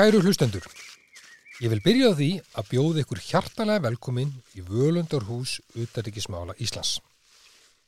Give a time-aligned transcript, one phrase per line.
[0.00, 0.64] Kæru hlustendur,
[1.60, 6.94] ég vil byrja á því að bjóða ykkur hjartalega velkomin í Völundarhús Utaríkismála Íslands.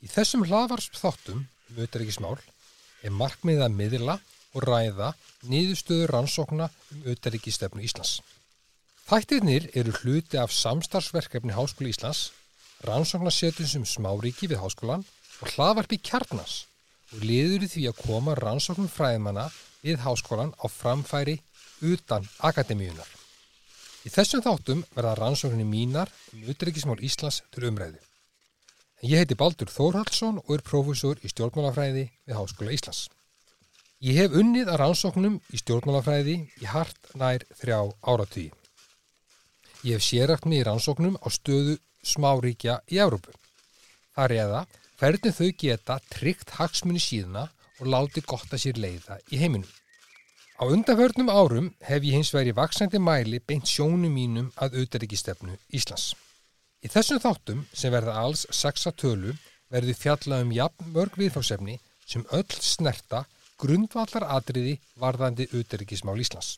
[0.05, 2.35] Í þessum hlaðvarsp þáttum um utaríkismál
[3.01, 4.17] er markmiðið að miðla
[4.53, 5.09] og ræða
[5.55, 8.19] niðurstöður rannsókna um utaríkistefnu Íslands.
[9.09, 12.27] Þættirnir eru hluti af samstarfsverkefni Háskóla Íslands,
[12.85, 15.07] rannsóknarsetum sem smáríki við háskólan
[15.41, 16.67] og hlaðvarpi kjarnas
[17.15, 19.49] og liður því að koma rannsóknum fræðimanna
[19.81, 21.39] við háskólan á framfæri
[21.83, 23.09] utan akademíunar.
[24.03, 28.01] Í þessum þáttum verða rannsókninni mínar um utryggismál Íslands til umræðu.
[29.03, 33.09] En ég heiti Baldur Þórhaldsson og er prófessor í stjórnmálafræði við Háskóla Íslands.
[34.03, 38.49] Ég hef unnið að rannsóknum í stjórnmálafræði í hart nær þrjá áratví.
[39.87, 43.35] Ég hef séragt mig í rannsóknum á stöðu smáríkja í Európu.
[44.15, 44.65] Það er eða
[44.99, 49.71] hvernig þau geta tryggt hagsmunni síðuna og láti gott að sér leiða í heiminum.
[50.63, 56.13] Á undanförnum árum hef ég hins verið vaksandi mæli beint sjónum mínum að auðaríkistefnu Íslands.
[56.87, 59.35] Í þessum þáttum sem verða alls sexa tölu
[59.75, 63.25] verður fjallað um jafn mörg viðfársefni sem öll snerta
[63.59, 66.55] grundvallar atriði varðandi auðaríkismál Íslands.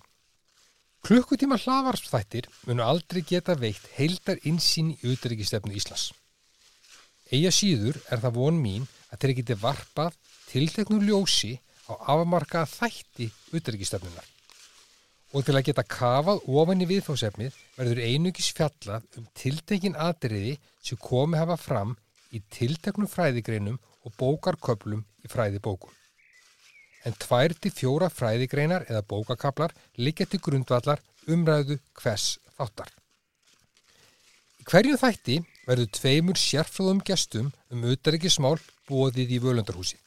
[1.09, 6.11] Klukkutíma hlaðvarsþættir munu aldrei geta veitt heildar insýn í auðaríkistefnu Íslands.
[7.33, 10.21] Eða síður er það von mín að þeir geti varpað
[10.53, 11.55] tilteknu ljósi
[11.91, 14.27] á afmarkað þætti utryggistöfnunar.
[15.35, 21.01] Og til að geta kafað ofan í viðfóðsefnið verður einugis fjallað um tiltekin atriði sem
[21.03, 21.97] komi hafa fram
[22.35, 25.91] í tilteknum fræðigreinum og bókarköplum í fræðibókum.
[27.05, 32.89] En tvær til fjóra fræðigreinar eða bókakablar liggja til grundvallar umræðu hvers þáttar.
[34.61, 38.57] Í hverju þætti verður tveimur sérfröðum gestum um auðarrikismál
[38.89, 39.99] bóðið í völundarhúsi.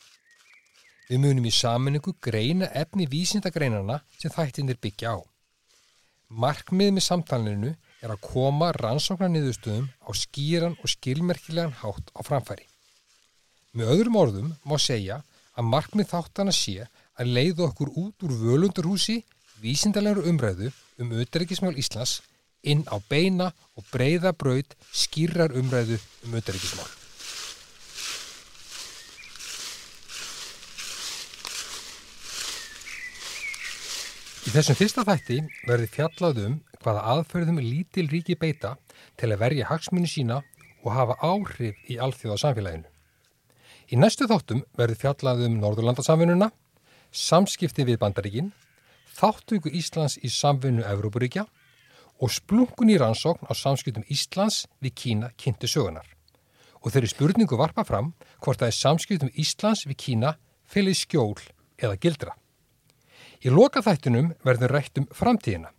[1.07, 5.17] Við munum í saminningu greina efni vísindagreinarna sem þættinir byggja á.
[6.27, 7.69] Markmið með samtalenu
[8.03, 12.67] er að koma rannsóknar niðurstöðum á skýran og skilmerkilegan hátt á framfæri.
[13.71, 15.21] Með öðrum orðum má segja
[15.55, 19.21] að markmið þáttana sé að leiða okkur út úr völundurhúsi
[19.63, 22.19] vísindalega umræðu um auðaríkismál Íslands
[22.67, 27.06] inn á beina og breyða braud skýrar umræðu um auðaríkismál.
[34.47, 35.35] Í þessum fyrsta þætti
[35.67, 38.77] verði fjallað um hvaða aðferðum lítil ríki beita
[39.19, 40.37] til að verja hagsmunni sína
[40.85, 42.87] og hafa áhrif í alþjóða samfélaginu.
[43.91, 46.47] Í næstu þáttum verði fjallað um Norðurlandasamfununa,
[47.11, 48.53] samskipti við bandaríkin,
[49.19, 51.43] þáttöku Íslands í samfunnu Evrópuríkja
[52.23, 56.07] og splunkun í rannsókn á samskiptum Íslands við Kína kynntu sögunar.
[56.87, 61.41] Og þeirri spurningu varpa fram hvort það er samskiptum Íslands við Kína fylgir skjól
[61.75, 62.39] eða gildra.
[63.45, 65.69] Í loka þættunum verður rætt um framtíðina.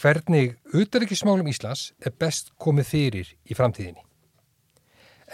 [0.00, 4.02] Hvernig auðaríkismálum Íslands er best komið fyrir í framtíðinni.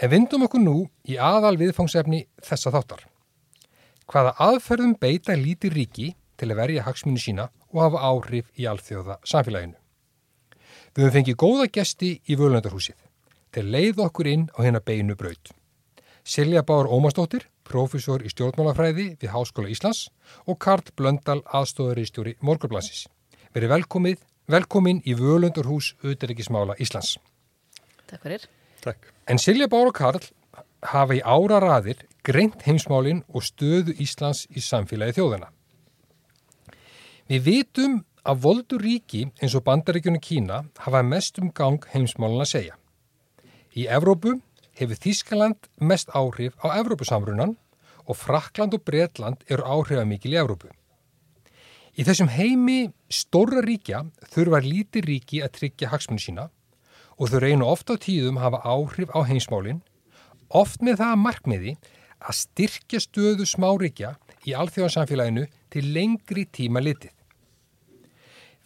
[0.01, 0.77] En vindum okkur nú
[1.07, 3.05] í aðal viðfangsefni þessa þáttar.
[4.07, 9.17] Hvaða aðferðum beita líti ríki til að verja hagsmunni sína og hafa áhrif í alþjóða
[9.25, 9.77] samfélaginu.
[10.93, 12.97] Við höfum fengið góða gesti í völundarhúsið
[13.53, 15.51] til leið okkur inn á hennar beinu braut.
[16.27, 20.07] Silja Báur Ómarsdóttir, profesor í stjórnmálafræði við Háskóla Íslands
[20.47, 23.05] og Karl Blöndal, aðstóðaristjóri Morgarblansis.
[23.55, 27.17] Verið velkomið, velkomin í Völundurhús Uteríkismála Íslands.
[28.07, 28.47] Takk fyrir.
[28.83, 29.11] Takk.
[29.27, 30.23] En Silja Báur og Karl
[30.87, 35.51] hafa í ára raðir greint heimsmálinn og stöðu Íslands í samfélagi þjóðana.
[37.27, 42.51] Við vitum að voldur ríki eins og bandaríkjunum Kína hafa mest um gang heimsmálinn að
[42.51, 42.75] segja.
[43.75, 44.37] Í Evrópu
[44.77, 47.55] hefur Þískaland mest áhrif á Evrópusamrunan
[48.07, 50.71] og Frakland og Breitland eru áhrifamikil í Evrópu.
[51.97, 56.47] Í þessum heimi stóra ríkja þurfa líti ríki að tryggja hagsmunni sína
[57.17, 59.81] og þau reynu ofta á tíðum hafa áhrif á heimsmálinn,
[60.53, 61.73] oft með það að markmiði
[62.21, 64.13] að styrkja stöðu smáríkja
[64.45, 67.13] í alþjóðansamfélaginu til lengri tíma litið.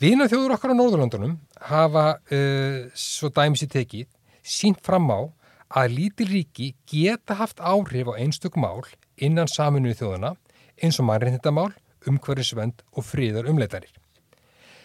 [0.02, 1.38] Vina þjóður okkar á Norðurlandunum
[1.70, 4.08] hafa, uh, svo dæmis í tekið,
[4.42, 5.30] sínt fram á
[5.72, 8.84] að lítil ríki geta haft áhrif á einstök mál
[9.22, 10.36] innan saminuði þjóðana
[10.82, 11.72] eins og mannreitindamál,
[12.10, 13.92] umhverfisvend og fríðar umleitarir.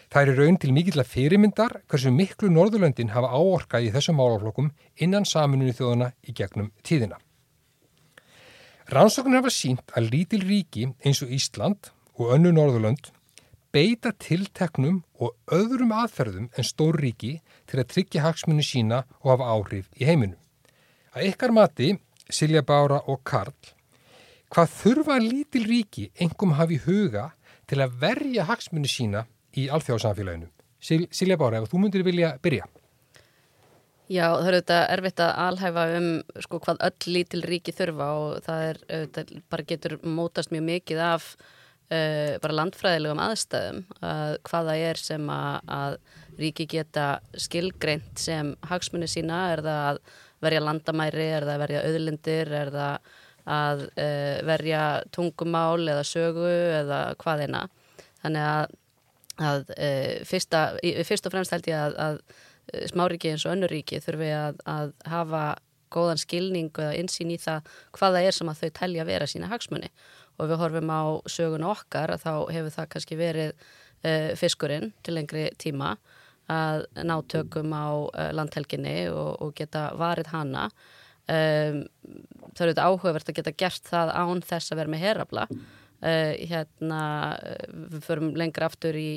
[0.07, 4.69] Það er raun til mikill að fyrirmyndar hversu miklu Norðurlöndin hafa áorkað í þessum málaflokkum
[5.03, 7.17] innan saminuði þjóðana í gegnum tíðina.
[8.87, 13.11] Rannsóknir hafa sínt að lítil ríki eins og Ísland og önnu Norðurlönd
[13.75, 19.49] beita tilteknum og öðrum aðferðum en stór ríki til að tryggja hagsmunni sína og hafa
[19.57, 20.39] áhrif í heiminum.
[21.11, 21.97] Að ykkar mati,
[22.29, 23.55] Silja Bára og Karl,
[24.53, 27.31] hvað þurfa lítil ríki engum hafi huga
[27.67, 29.25] til að verja hagsmunni sína
[29.57, 30.49] í alþjóðsamfélaginu.
[30.79, 32.67] Sil, Silja Bára, ef þú myndir vilja byrja.
[34.07, 36.05] Já, það er auðvitað erfitt að alhæfa um
[36.45, 41.01] sko, hvað öll lítil ríki þurfa og það er auðvitað bara getur mótast mjög mikið
[41.03, 45.97] af uh, bara landfræðilegum aðstæðum að hvaða er sem að, að
[46.39, 50.01] ríki geta skilgreint sem hagsmunni sína, er það að
[50.47, 53.13] verja landamæri, er það að verja auðlindir, er það
[53.47, 54.83] að uh, verja
[55.15, 56.49] tungumál eða sögu
[56.81, 57.63] eða hvað eina.
[58.23, 58.75] Þannig að,
[59.37, 60.65] að uh, fyrsta,
[61.07, 65.45] fyrst og fremst held ég að, að smáríki eins og önnuríki þurfi að, að hafa
[65.93, 69.51] góðan skilning eða insýn í það hvaða er sem að þau telja að vera sína
[69.51, 69.91] hagsmunni
[70.37, 75.15] og við horfum á sögun okkar að þá hefur það kannski verið uh, fiskurinn til
[75.15, 75.95] lengri tíma
[76.51, 77.87] að ná tökum á
[78.35, 80.69] landhelginni og, og geta varið hana
[81.27, 81.81] um,
[82.53, 86.33] það eru þetta áhugavert að geta gert það án þess að vera með herabla uh,
[86.51, 87.01] hérna
[87.67, 89.11] við förum lengra aftur í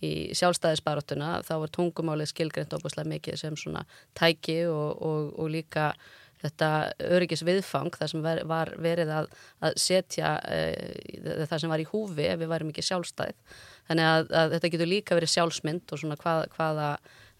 [0.00, 3.84] í sjálfstæðisbaróttuna þá er tungumálið skilgreynd óbúslega mikið sem svona
[4.16, 5.90] tæki og, og, og líka
[6.40, 6.68] þetta
[7.04, 9.28] öryggis viðfang það sem var verið að,
[9.60, 13.34] að setja uh, það sem var í húfi ef við værum ekki sjálfstæð.
[13.90, 16.90] Þannig að, að þetta getur líka verið sjálfsmynd og svona hvað, hvaða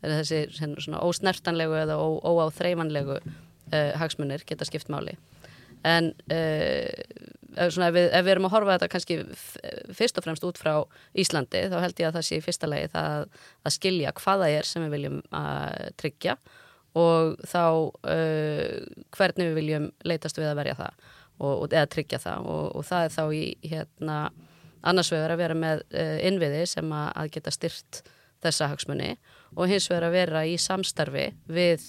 [0.01, 3.21] þessi svona ósnertanlegu eða óáþreifanlegu
[3.73, 5.17] uh, hagsmunir geta skipt máli.
[5.87, 6.89] En uh,
[7.57, 9.19] svona, ef, við, ef við erum að horfa þetta kannski
[9.97, 10.75] fyrst og fremst út frá
[11.19, 13.25] Íslandi þá held ég að það sé í fyrsta legi það
[13.65, 16.37] að skilja hvaða er sem við viljum að tryggja
[16.99, 18.77] og þá uh,
[19.17, 22.47] hvernig við viljum leitast við að verja það og, og, eða tryggja það.
[22.53, 24.21] Og, og það er þá í hérna,
[24.93, 28.03] annars vegar að vera með uh, innviði sem að, að geta styrt
[28.41, 29.15] þessa hagsmunni
[29.57, 31.85] og hins vegar að vera í samstarfi við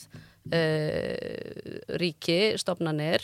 [2.02, 3.22] ríki, stofnanir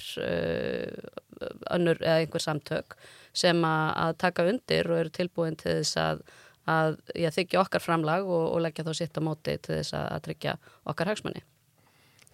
[1.73, 2.97] önnur eða einhver samtök
[3.33, 6.21] sem að, taka undir og eru tilbúin til þess að
[6.67, 6.97] að
[7.31, 10.57] þykja okkar framlag og leggja þá sitt á móti til þess að tryggja
[10.91, 11.43] okkar hagsmunni.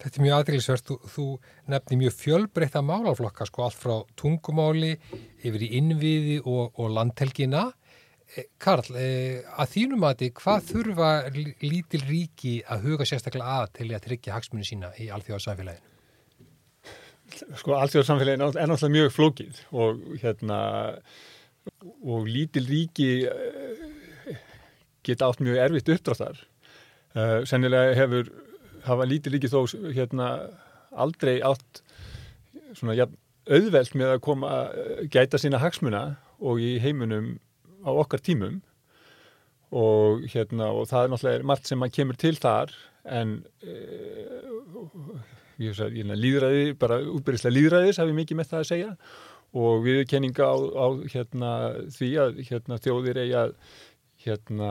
[0.02, 1.26] Þetta er mjög aðriðlisvert, þú, þú
[1.70, 4.96] nefnir mjög fjölbreytta málaflokka, sko, allt frá tungumáli
[5.46, 7.68] yfir í innviði og, og landhelgina.
[8.32, 9.08] E, Karl, e,
[9.60, 11.10] að þínum að því, hvað þurfa
[11.64, 15.92] lítil ríki að huga sérstaklega að til að tryggja hagsmunni sína í alþjóðarsamfélaginu?
[17.60, 20.58] Sko, alþjóðarsamfélaginu er náttúrulega mjög flókið og, hérna,
[22.00, 24.38] og lítil ríki e,
[25.04, 26.40] geta átt mjög erfitt uppdráttar.
[27.46, 28.30] Sennilega hefur
[28.88, 29.60] hafa lítið líki þó
[29.94, 30.30] hérna
[30.90, 31.82] aldrei átt
[32.74, 33.06] svona ja,
[33.50, 34.52] auðvelt með að koma
[35.12, 36.04] gæta sína hagsmuna
[36.44, 37.36] og í heiminum
[37.84, 38.60] á okkar tímum.
[39.74, 43.74] Og hérna og það er náttúrulega margt sem maður kemur til þar en e,
[45.60, 48.92] ég veist að líðræði, bara útbyrðislega líðræðis hafi mikið með það að segja.
[49.54, 51.50] Og viðkenninga á, á hérna
[51.94, 53.52] því að hérna þjóðir eigi að
[54.24, 54.70] hérna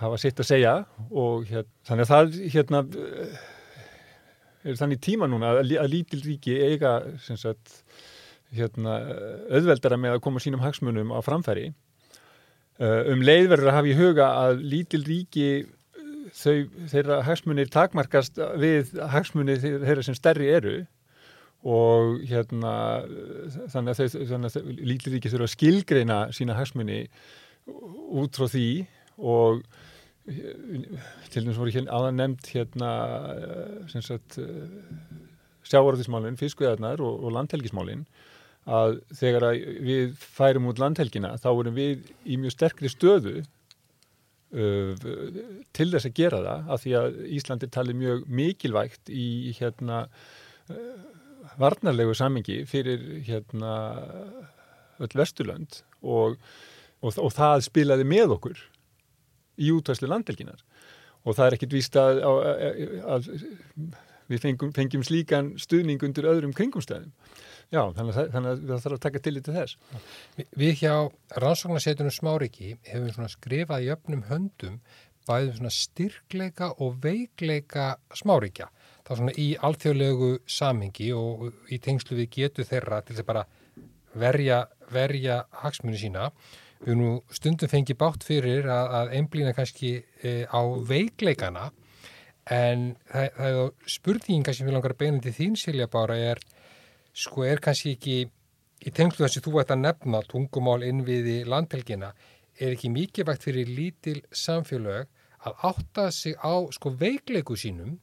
[0.00, 0.74] hafa sitt að segja.
[1.10, 2.84] Og hér, þannig að það hérna
[4.64, 7.80] er þannig tíma núna að, að lítil ríki eiga sagt,
[8.56, 8.96] hérna,
[9.50, 11.70] auðveldara með að koma sínum hagsmunum á framfæri.
[12.80, 15.50] Uh, um leiðverður að hafa í huga að lítil ríki
[16.32, 20.78] þau, þeirra hagsmunir takmarkast við hagsmunir þeirra sem stærri eru.
[21.60, 22.72] Og hérna
[23.68, 27.02] þannig að, að lítil ríki þurfa að skilgreina sína hagsmunni
[27.68, 28.70] út frá því.
[29.20, 29.60] Og
[30.24, 32.90] til dæmis voru hérna aðan nefnd hérna
[35.70, 38.06] sjávarðismálinn, fiskveðarnar og, og landhelgismálinn
[38.70, 44.92] að þegar að við færum út landhelgina þá vorum við í mjög sterkri stöðu uh,
[45.76, 50.76] til þess að gera það af því að Íslandi tali mjög mikilvægt í hérna uh,
[51.60, 53.76] varnarlegu samengi fyrir hérna
[55.00, 56.36] öll Vesturland og,
[57.00, 58.60] og, og það spilaði með okkur
[59.60, 60.62] í útvæslu landhelginar
[61.24, 62.46] og það er ekkit víst að, að,
[63.16, 63.28] að
[64.30, 67.10] við fengjum, fengjum slíkan stuðning undir öðrum kringumstæðum.
[67.70, 69.76] Já, þannig að, þannig að það þarf að taka til í þess.
[70.58, 70.94] Við hjá
[71.44, 74.80] rannsóknarsetunum Smáriki hefum skrifað í öfnum höndum
[75.28, 78.70] bæðum styrkleika og veikleika Smárikja.
[79.04, 83.30] Það er svona í alþjóðlegu samingi og í tengslu við getu þeirra til þess að
[83.30, 83.46] bara
[84.18, 86.30] verja, verja hagsmunni sína
[86.84, 91.68] við nú stundum fengi bátt fyrir að, að einblýna kannski e, á veikleikana
[92.50, 96.40] en það, það er spurninga sem við langar að beina til þín Silja Bára er
[97.20, 98.18] sko er kannski ekki
[98.80, 102.14] í tengslu þess að þú ætti að nefna tungumál innviði landhelgina
[102.60, 105.08] er ekki mikið vægt fyrir lítil samfélög
[105.48, 107.98] að átta sig á sko veikleiku sínum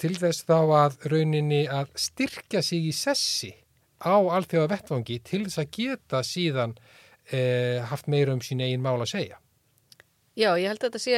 [0.00, 3.52] til þess þá að rauninni að styrkja sig í sessi
[4.00, 6.74] á allþjóða vettvangi til þess að geta síðan
[7.30, 9.40] eh, haft meira um sín eigin mál að segja.
[10.40, 11.16] Já, ég held að þetta sé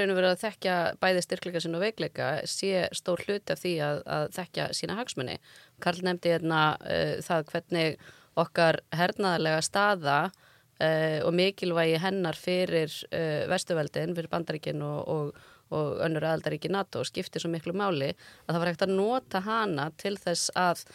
[0.00, 3.74] raun og verið að þekkja bæði styrkleika sinna og veikleika sé stór hluti af því
[3.86, 5.36] að, að þekkja sína hagsmunni.
[5.84, 8.02] Karl nefndi hérna uh, það hvernig
[8.42, 16.02] okkar hernaðarlega staða uh, og mikilvægi hennar fyrir uh, vestuveldin, fyrir bandaríkin og, og, og
[16.08, 20.16] önnur aðaldaríki NATO skiptir svo miklu máli að það var hægt að nota hana til
[20.18, 20.86] þess að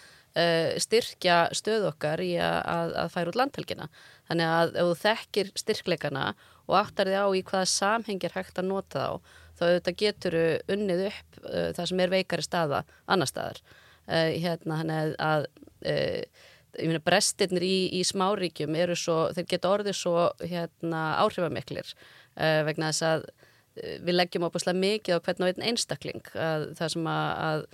[0.80, 3.88] styrkja stöð okkar í að, að, að færa út landhelgina.
[4.30, 8.70] Þannig að ef þú þekkir styrkleikana og áttar þið á í hvaða samhengir hægt að
[8.70, 10.40] nota þá, þá auðvitað getur
[10.76, 13.62] unnið upp uh, það sem er veikari staða annar staðar.
[14.10, 15.50] Uh, hérna hann er að
[15.86, 16.46] uh,
[16.78, 22.62] ég meina brestirnir í, í smáríkjum eru svo, þeir geta orðið svo hérna áhrifamiklir uh,
[22.68, 26.96] vegna þess að uh, við leggjum opaslega mikið á hvern og einn einstakling að það
[26.96, 27.68] sem að, að,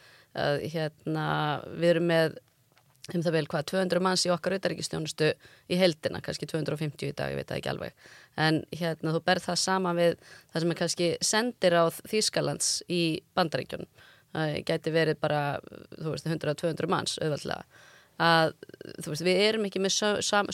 [0.46, 1.30] að hérna
[1.74, 2.42] við erum með
[3.14, 5.28] um það vel hvað, 200 manns í okkar auðaríkistjónustu
[5.70, 8.08] í heldina, kannski 250 í dag, ég veit það ekki alveg
[8.42, 10.16] en hérna þú berð það sama við
[10.52, 13.04] það sem er kannski sendir á Þýskalands í
[13.38, 13.88] bandaríkjun
[14.36, 15.44] það gæti verið bara,
[15.96, 17.64] þú veist 100-200 manns auðvaldlega
[18.22, 18.54] að
[19.04, 19.96] þú veist, við erum ekki með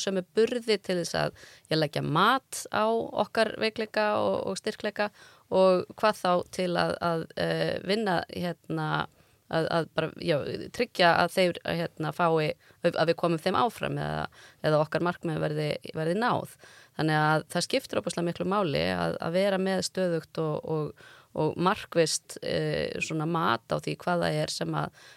[0.01, 5.11] sömu burði til þess að ég leggja mat á okkar veikleika og, og styrkleika
[5.53, 8.87] og hvað þá til að, að uh, vinna hérna
[9.51, 10.37] að, að bara, já,
[10.75, 12.53] tryggja að þeir hérna, fái,
[12.87, 14.25] að við komum þeim áfram eða,
[14.65, 16.55] eða okkar markmið verði, verði náð.
[17.01, 21.05] Þannig að það skiptur opaslega miklu máli að, að vera með stöðugt og, og,
[21.41, 22.57] og markvist e,
[23.01, 24.75] svona mat á því hvaða er sem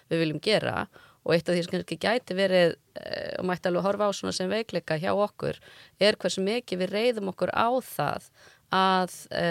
[0.08, 0.86] við viljum gera.
[1.24, 3.04] Og eitt af því sem ekki gæti verið e,
[3.40, 5.60] og mætti alveg horfa á svona sem veikleika hjá okkur
[6.00, 8.30] er hversu mikið við reyðum okkur á það
[8.74, 9.44] að e,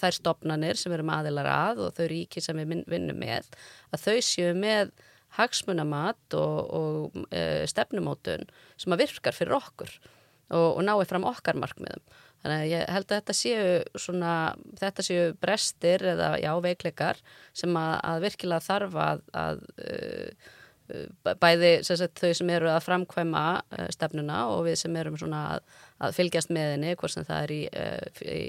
[0.00, 3.52] þær stopnanir sem erum aðilar að og þau ríki sem við vinnum með
[3.92, 4.94] að þau séu með
[5.36, 8.48] hagsmunamat og, og e, stefnumótun
[8.80, 9.92] sem að virkar fyrir okkur
[10.50, 12.04] og, og náir fram okkar markmiðum.
[12.40, 14.36] Þannig að ég held að þetta séu svona,
[14.80, 17.20] þetta séu brestir eða já veikleikar
[17.52, 20.48] sem að, að virkilega þarf að, að uh,
[21.42, 25.66] bæði sagt, þau sem eru að framkvæma uh, stefnuna og við sem erum að,
[26.00, 28.40] að fylgjast með henni, hvort sem það er í, uh, í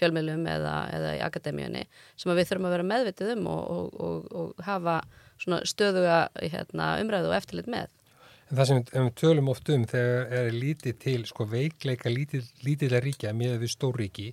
[0.00, 1.84] fjölmiðlum eða, eða í akademíunni,
[2.18, 4.98] sem við þurfum að vera meðvitið um og, og, og hafa
[5.38, 7.94] stöðuga hérna, umræðu og eftirlit með.
[8.46, 13.32] En það sem við tölum oft um þegar er lítið til sko, veikleika lítilega ríkja
[13.34, 14.28] með við stórríki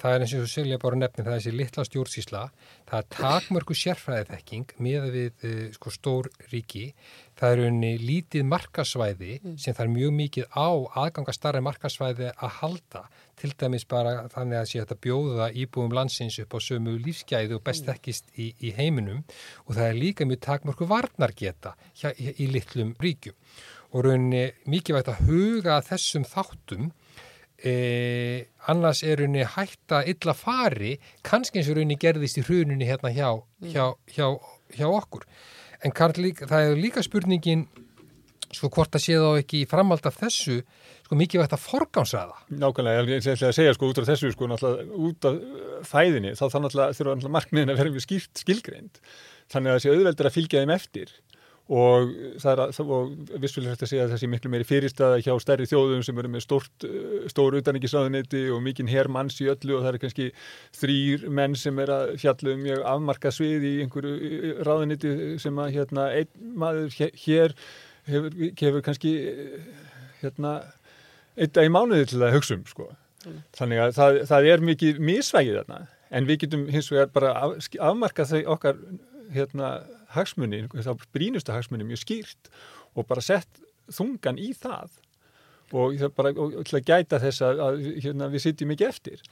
[0.00, 2.42] það er eins og Silja bara nefnir, það er þessi litla stjórnsísla,
[2.90, 6.86] það er takmörku sérfræðiþekking með við uh, sko, stór ríki,
[7.38, 9.56] það er unni lítið markasvæði mm.
[9.62, 10.68] sem það er mjög mikið á
[11.04, 13.04] aðganga starra markasvæði að halda,
[13.40, 17.64] til dæmis bara þannig að sé að bjóða íbúum landsins upp á sömu lífsgæði og
[17.66, 18.40] best ekkist mm.
[18.40, 19.22] í, í heiminum
[19.66, 21.74] og það er líka mjög takmörku varnargeta
[22.14, 23.36] í, í litlum ríkjum
[23.94, 26.92] og rauninni mikið vægt að huga þessum þáttum
[27.64, 30.90] E, annars er henni hægt að illa fari,
[31.24, 33.70] kannski eins og henni gerðist í hrununni hérna hjá, mm.
[33.70, 34.26] hjá, hjá,
[34.74, 35.24] hjá okkur
[35.84, 37.64] en líka, það er líka spurningin
[38.54, 40.60] sko hvort að sé þá ekki í framhald af þessu
[41.04, 44.48] sko mikið vægt að forgámsraða Nákvæmlega, ég ætla að segja sko út af þessu sko
[44.48, 45.38] náttúrulega út af
[45.90, 48.98] fæðinni þá þá náttúrulega þurfa markmiðin að vera skýrt skilgreind.
[49.52, 51.14] Þannig að það sé auðveldur að fylgja þeim eftir.
[51.74, 52.10] Og
[52.42, 56.02] það er og vissulega að segja að það sé miklu meiri fyrirstaða hjá stærri þjóðum
[56.04, 60.00] sem eru með stórt, eh, stór utanengisraðunetti og mikinn herrmanns í öllu og það er
[60.02, 60.26] kannski
[60.76, 65.72] þrýr menn sem er að fjalla um mjög afmarka svið í einhverju raðunetti sem að
[65.78, 66.92] hérna einn maður
[67.24, 67.56] hér
[68.12, 69.14] hefur, hefur kannski
[70.20, 70.58] hérna
[71.34, 72.88] einn dag í mánuði til að hugsa um sko.
[73.24, 73.40] Mm.
[73.56, 75.80] Þannig að það, það er mikið misvægið þarna.
[76.14, 78.78] En við getum hins vegar bara af, afmarka þau okkar
[79.34, 79.70] hérna
[80.14, 82.52] hagsmunni, þá brínustu hagsmunni mjög skýrt
[82.94, 83.62] og bara sett
[83.92, 85.00] þungan í það.
[85.74, 89.24] Og það bara og, og, og gæta þess að, að hérna, við sitjum ekki eftir.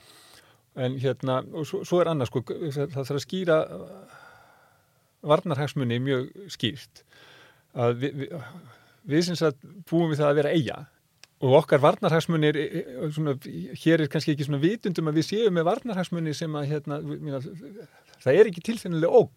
[0.75, 3.59] En hérna, og svo, svo er annars sko, það þarf að skýra
[5.29, 7.05] varnarhagsmunni mjög skýrt.
[7.79, 8.49] Að við, við,
[9.13, 10.81] við syns að búum við það að vera eiga
[11.43, 12.59] og okkar varnarhagsmunir
[13.15, 13.35] svona,
[13.83, 17.01] hér er kannski ekki svona vitundum að við séum með varnarhagsmunni sem að hérna,
[18.23, 19.33] það er ekki tilfinnilega óg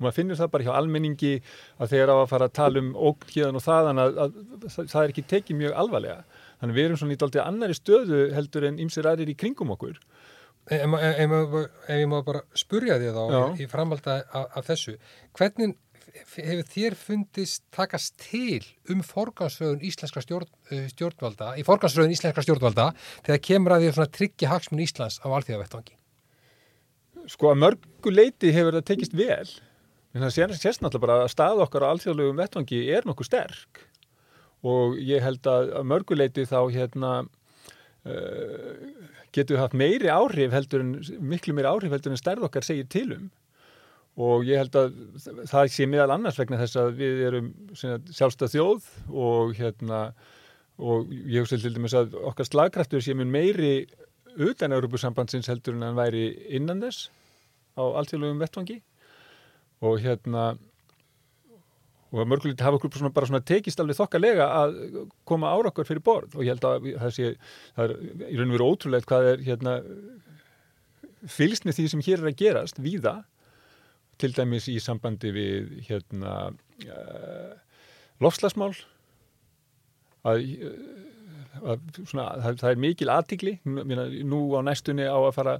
[0.00, 1.32] og maður finnur það bara hjá almenningi
[1.76, 4.78] að þeir á að fara að tala um ógn hérna og þaðan að, að, að
[4.78, 6.22] það er ekki tekið mjög alvarlega.
[6.62, 9.98] Þannig við erum svona í dálta annari stöðu heldur en ymsir aðrir í kringum okkur.
[10.70, 11.34] Ef, ef,
[11.90, 14.96] ég má bara spurja því þá í framvalda af þessu,
[15.36, 15.76] hvernig
[16.36, 18.62] hefur þér fundist takast til
[18.92, 22.90] um forgansröðun íslenska stjórn, eh, stjórnvalda, í forgansröðun íslenska stjórnvalda
[23.26, 25.96] þegar kemur að því að tryggja hagsmun Íslands á alþjóðavettvangi?
[27.30, 29.48] Sko að mörgu leiti hefur það tekist vel.
[30.14, 33.84] En það sést náttúrulega bara að stað okkar á alþjóðlegum vettvangi er nokkuð sterk.
[34.66, 38.72] Og ég held að, að mörguleiti þá hérna uh,
[39.32, 43.12] getur haft meiri áhrif heldur en, miklu meiri áhrif heldur en stærð okkar segir til
[43.14, 43.30] um
[44.20, 44.98] og ég held að
[45.48, 47.48] það sé meðal annars vegna þess að við erum
[47.78, 48.88] sjálfstað þjóð
[49.26, 50.00] og hérna
[50.80, 53.72] og ég hugsa til dæmis að okkar slagkraftur sé mjög meiri
[54.40, 57.10] utan Európusambandsins heldur en hann væri innan þess
[57.76, 58.80] á alltfélagum vettvangi.
[59.80, 60.52] Og hérna
[62.10, 64.78] og mörgulegt hafa okkur svona, bara svona tekist alveg þokkalega að
[65.28, 66.34] koma ára okkur fyrir borð.
[66.34, 67.28] Og ég held að það sé
[67.76, 67.92] það er
[68.26, 69.76] í raun og veru ótrúlegt hvað er hérna
[71.30, 73.20] fylgst með því sem hér er að gerast víða
[74.20, 77.52] til dæmis í sambandi við hérna uh,
[78.20, 78.72] lofslagsmál
[80.28, 80.42] að,
[81.60, 85.56] að svona, það, það er mikil aðtikli nú á næstunni á að fara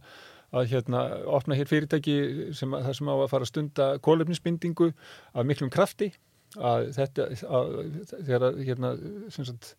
[0.51, 2.17] að hérna opna hér fyrirtæki
[2.57, 6.11] sem, það sem á að fara að stunda kólefnisbindingu af miklum krafti
[6.59, 7.75] að þetta að,
[8.11, 8.91] þegar að hérna
[9.31, 9.75] sagt,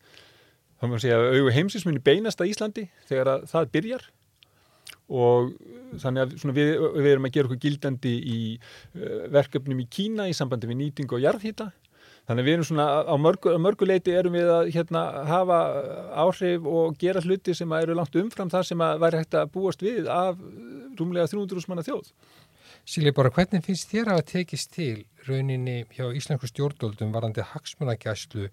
[0.80, 4.08] þá maður segja að auðu heimsins muni beinast að Íslandi þegar að það byrjar
[5.12, 5.52] og
[6.02, 10.36] þannig að við, við erum að gera okkur gildandi í uh, verkefnum í Kína í
[10.38, 11.72] sambandi við nýting og jarðhýta
[12.30, 15.60] þannig að við erum svona á mörgu, mörguleiti erum við að hérna, hafa
[16.24, 19.84] áhrif og gera hluti sem eru langt umfram það sem að væri hægt að búast
[19.84, 20.40] við af
[21.00, 22.12] rúmlega 300 manna þjóð.
[22.88, 28.48] Silja bara, hvernig finnst þér að tekist til rauninni hjá Íslandsku stjórnvöldum varandi hagsmunagæslu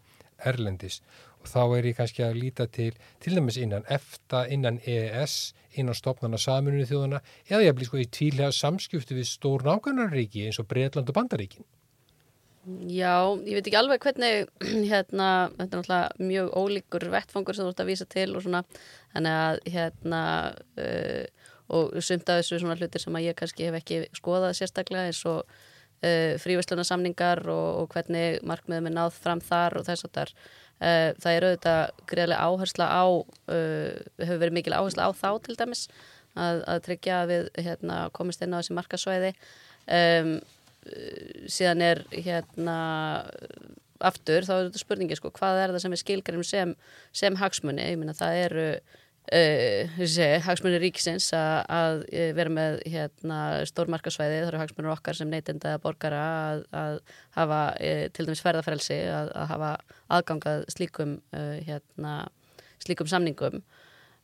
[0.48, 1.00] Erlendis
[1.48, 6.40] þá er ég kannski að líta til til dæmis innan EFTA, innan EES, innan stopnarna
[6.40, 11.10] saminunni þjóðana eða ég blíð sko í tvílega samskiptu við stór nákvæmnaríki eins og Breitland
[11.10, 11.66] og Bandaríkin.
[12.68, 14.48] Já, ég veit ekki alveg hvernig
[14.92, 18.60] hérna, þetta er náttúrulega mjög ólíkur vettfangur sem þú ert að vísa til og svona,
[19.14, 20.22] þannig að hérna
[20.84, 25.08] uh, og sumt af þessu svona hlutir sem að ég kannski hef ekki skoðað sérstaklega
[25.08, 30.14] eins og uh, frívæslunarsamningar og, og hvernig markmiðum er náð fram þar og þess að
[30.20, 30.34] þar
[30.78, 35.88] það er auðvitað greiðlega áhersla á uh, hefur verið mikil áhersla á þá til dæmis
[36.38, 39.32] að, að tryggja að við hérna, komist inn á þessi markasvæði
[39.98, 40.36] um,
[41.50, 42.78] síðan er hérna
[43.98, 46.74] aftur þá er þetta spurningi sko hvað er það sem er skilgræm sem,
[47.10, 48.68] sem hagsmunni, ég minna það eru
[49.28, 51.98] Uh, hagsmunir ríkisins að, að
[52.38, 56.96] vera með hérna, stórmarkasvæði, það eru hagsmunir okkar sem neytenda borgara að, að
[57.36, 59.72] hafa uh, til dæmis ferðarfrelsi að, að hafa
[60.18, 62.14] aðgangað slíkum uh, hérna,
[62.84, 63.60] slíkum samningum.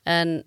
[0.08, 0.38] En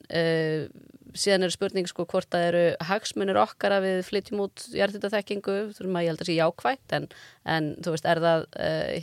[1.15, 5.99] síðan eru spurning sko hvort það eru hagsmunir okkar að við flytjum út hjartitaþekkingu, þurfum
[5.99, 7.07] að ég held að sé jákvægt en,
[7.55, 8.47] en þú veist, er það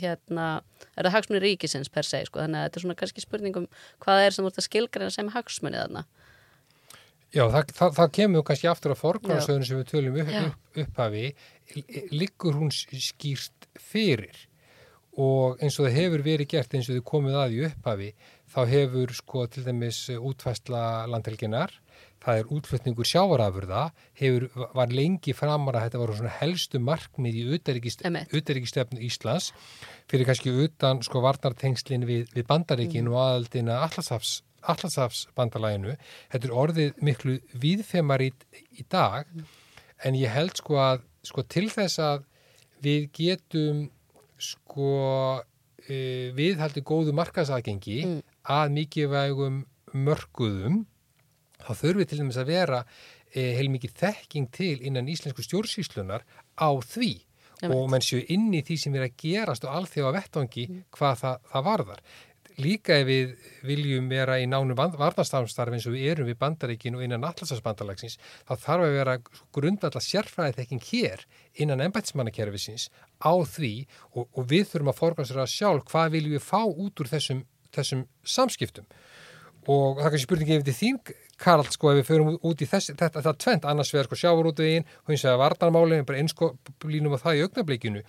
[0.03, 0.47] hérna
[0.95, 3.67] er það hagsmunni ríkisins per se sko, þannig að þetta er svona kannski spurningum
[4.03, 6.05] hvað er sem voruð að skilgreina sem hagsmunni þarna.
[7.35, 11.25] Já, það, það, það kemur kannski aftur á forgráðsöðun sem við tölum upp, upp, upphafi.
[12.13, 14.45] Liggur hún skýrt fyrir?
[15.19, 18.09] Og eins og það hefur verið gert eins og þið komið að í upphafi
[18.51, 21.75] þá hefur sko til dæmis útfæstla landhelginar
[22.25, 23.83] það er útflutningur sjávarafurða
[24.19, 29.51] hefur, var lengi framar að þetta voru svona helstu markmið í uteríkistöfnu Íslands
[30.11, 33.15] fyrir kannski utan sko varnartengslinn við, við bandaríkinu mm.
[33.15, 35.97] og aðaldina Allasafs, Allasafs bandalæginu
[36.33, 39.45] þetta er orðið miklu viðfemarít í dag mm.
[40.09, 42.25] en ég held sko að sko til þess að
[42.85, 43.85] við getum
[44.41, 44.89] sko
[45.87, 48.19] e, viðhaldi góðu markasagengi mm.
[48.51, 49.63] að mikið vægum
[49.95, 50.83] mörguðum
[51.65, 52.81] þá þurfum við til dæmis að vera
[53.33, 56.25] e, heilmikið þekking til innan íslensku stjórnsýslunar
[56.55, 57.13] á því
[57.63, 60.79] og menn séu inn í því sem er að gerast og alþjóða vettvangi mm.
[60.95, 62.01] hvað það, það varðar.
[62.55, 63.31] Líka ef við
[63.67, 68.15] viljum vera í nánu varnastafnstarf eins og við erum við bandaríkinu og innan allarsafsbandalagsins,
[68.47, 69.15] þá þarf að vera
[69.55, 71.25] grundvalla sérfræðið þekking hér
[71.65, 72.87] innan ennbætsmannakerfisins
[73.19, 73.73] á því
[74.13, 77.43] og, og við þurfum að forgansra sjálf hvað viljum við fá út úr þessum,
[77.75, 78.87] þessum samskiptum
[79.65, 80.99] og það er kannski spurningi ef er þín
[81.41, 84.85] Karl sko ef við förum út í þessi, þetta, þetta tvent annars vegar sko sjávarútvegin
[84.87, 88.03] og eins og varnarmálinn, bara einskoplínum og það í augnablikinu.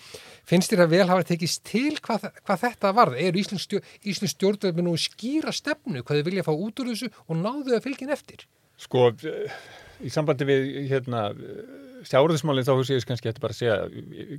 [0.47, 3.19] Finnst þér að vel hafa tekist til hvað, hvað þetta varð?
[3.19, 7.41] Er Íslands stjórnveld með nú skýra stefnu hvað þið vilja fá út úr þessu og
[7.41, 8.47] náðu það fylgin eftir?
[8.77, 9.09] Sko,
[10.05, 11.31] í sambandi við hérna,
[12.07, 13.77] sjávarúðismálinn þá hugsa ég kannski að þetta bara segja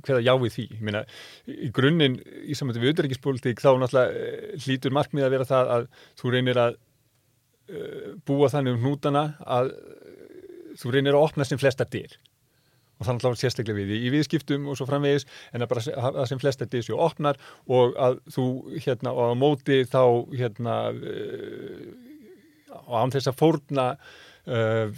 [0.06, 0.66] hverða já við því.
[0.72, 1.04] Ég meina,
[1.50, 5.88] í grunninn í sambandi við auðverkispolitík þá náttúrulega eh, hlýtur markmið að vera það að
[6.20, 6.78] þú reynir að
[8.26, 9.72] búa þannig um hnútana að
[10.78, 12.14] þú reynir að opna sem flesta dyr.
[12.98, 16.66] Og þannig að sérstaklega við í viðskiptum og svo framvegis en að bara sem flesta
[16.66, 17.38] dyr séu opnar
[17.70, 20.02] og að þú hérna á móti þá
[20.32, 20.78] hérna
[22.88, 24.90] og án þess að fórna uh,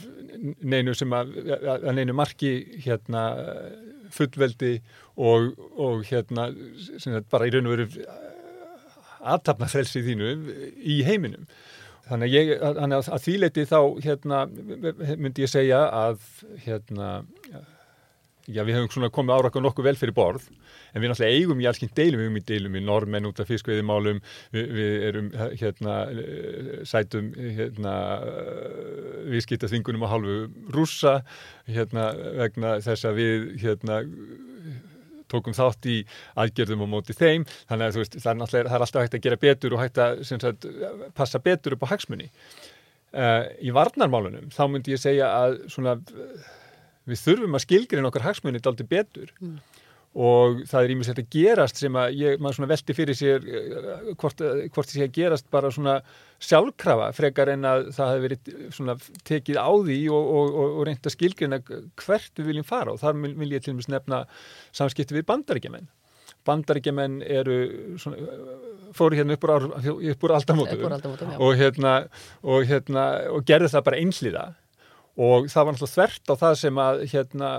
[0.64, 1.36] neinu sem að,
[1.76, 2.54] að neinu marki
[2.86, 3.24] hérna
[4.14, 4.78] fullveldi
[5.20, 6.48] og, og hérna
[7.30, 8.06] bara í raun og veru
[9.20, 10.32] aðtapna frelsi þínu
[10.80, 11.44] í heiminum
[12.10, 14.40] þannig að, ég, að, að þýleiti þá hérna,
[15.16, 16.24] myndi ég segja að
[16.64, 17.10] hérna,
[18.50, 20.48] já, við hefum komið árakað nokkuð vel fyrir borð
[20.90, 23.50] en við náttúrulega eigum í allskinn deilum, við eigum í deilum í normenn út af
[23.50, 24.20] fiskveiðimálum,
[24.54, 25.96] við, við erum hérna,
[26.88, 27.96] sætum hérna,
[29.30, 30.38] viðskiptaþingunum á halvu
[30.74, 31.20] rússa
[31.70, 34.02] hérna, vegna þess að við hérna
[35.30, 35.98] tókum þátt í
[36.40, 37.46] aðgerðum og móti þeim.
[37.70, 40.22] Þannig að veist, það, er það er alltaf hægt að gera betur og hægt að
[40.28, 40.70] sagt,
[41.16, 45.98] passa betur upp á hagsmunni uh, í varnarmálunum þá myndi ég segja að svona,
[47.08, 49.32] við þurfum að skilgjörina okkar hagsmunni daldi betur.
[49.40, 49.60] Mm
[50.10, 54.08] og það er ímislegt að gerast sem að ég, maður svona velti fyrir sér eh,
[54.18, 56.00] hvort, hvort það sé að gerast bara svona
[56.42, 58.96] sjálfkrafa frekar en að það hefur verið svona
[59.28, 61.60] tekið á því og, og, og, reynda skilgjörna
[62.02, 62.96] hvert við viljum fara.
[62.96, 64.24] Og þar vil ég til og með nefna
[64.74, 65.90] samskipti við bandaríkjaman
[66.46, 67.56] bandaríkjaman eru
[68.00, 68.16] svona,
[68.96, 69.66] fóru hérna upp úr,
[70.16, 70.86] úr aldamótum.
[71.36, 71.94] Og hérna
[72.40, 74.44] og hérna og gerðu það bara einslíða
[75.20, 77.50] og það var náttúrulega þvert á það sem að hérna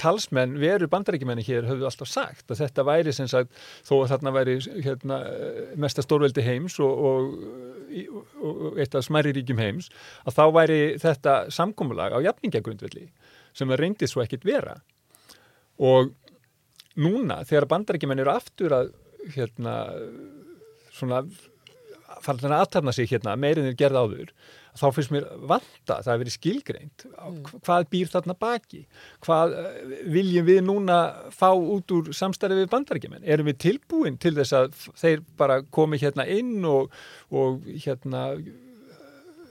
[0.00, 3.52] talsmenn veru bandarækjumenni hér höfðu alltaf sagt að þetta væri sem sagt
[3.86, 5.18] þó að þarna væri hérna,
[5.80, 7.34] mesta stórveldi heims og, og,
[8.40, 9.90] og eitt af smæri ríkjum heims
[10.24, 13.06] að þá væri þetta samkómulag á jafningagrundvelli
[13.56, 14.78] sem að reyndi svo ekkit vera.
[15.80, 16.12] Og
[17.00, 18.92] núna þegar bandarækjumenni eru aftur að
[19.34, 19.76] hérna
[20.94, 21.24] svona
[22.20, 24.32] fara að aðtapna sig hérna meirinir gerða áður
[24.78, 27.42] þá finnst mér vanta, það hefur verið skilgreint mm.
[27.66, 28.80] hvað býr þarna baki?
[29.26, 31.00] Hvað eh, viljum við núna
[31.34, 36.00] fá út úr samstæði við bandarækjumenn erum við tilbúin til þess að þeir bara komi
[36.00, 36.90] hérna inn og,
[37.34, 38.28] og hérna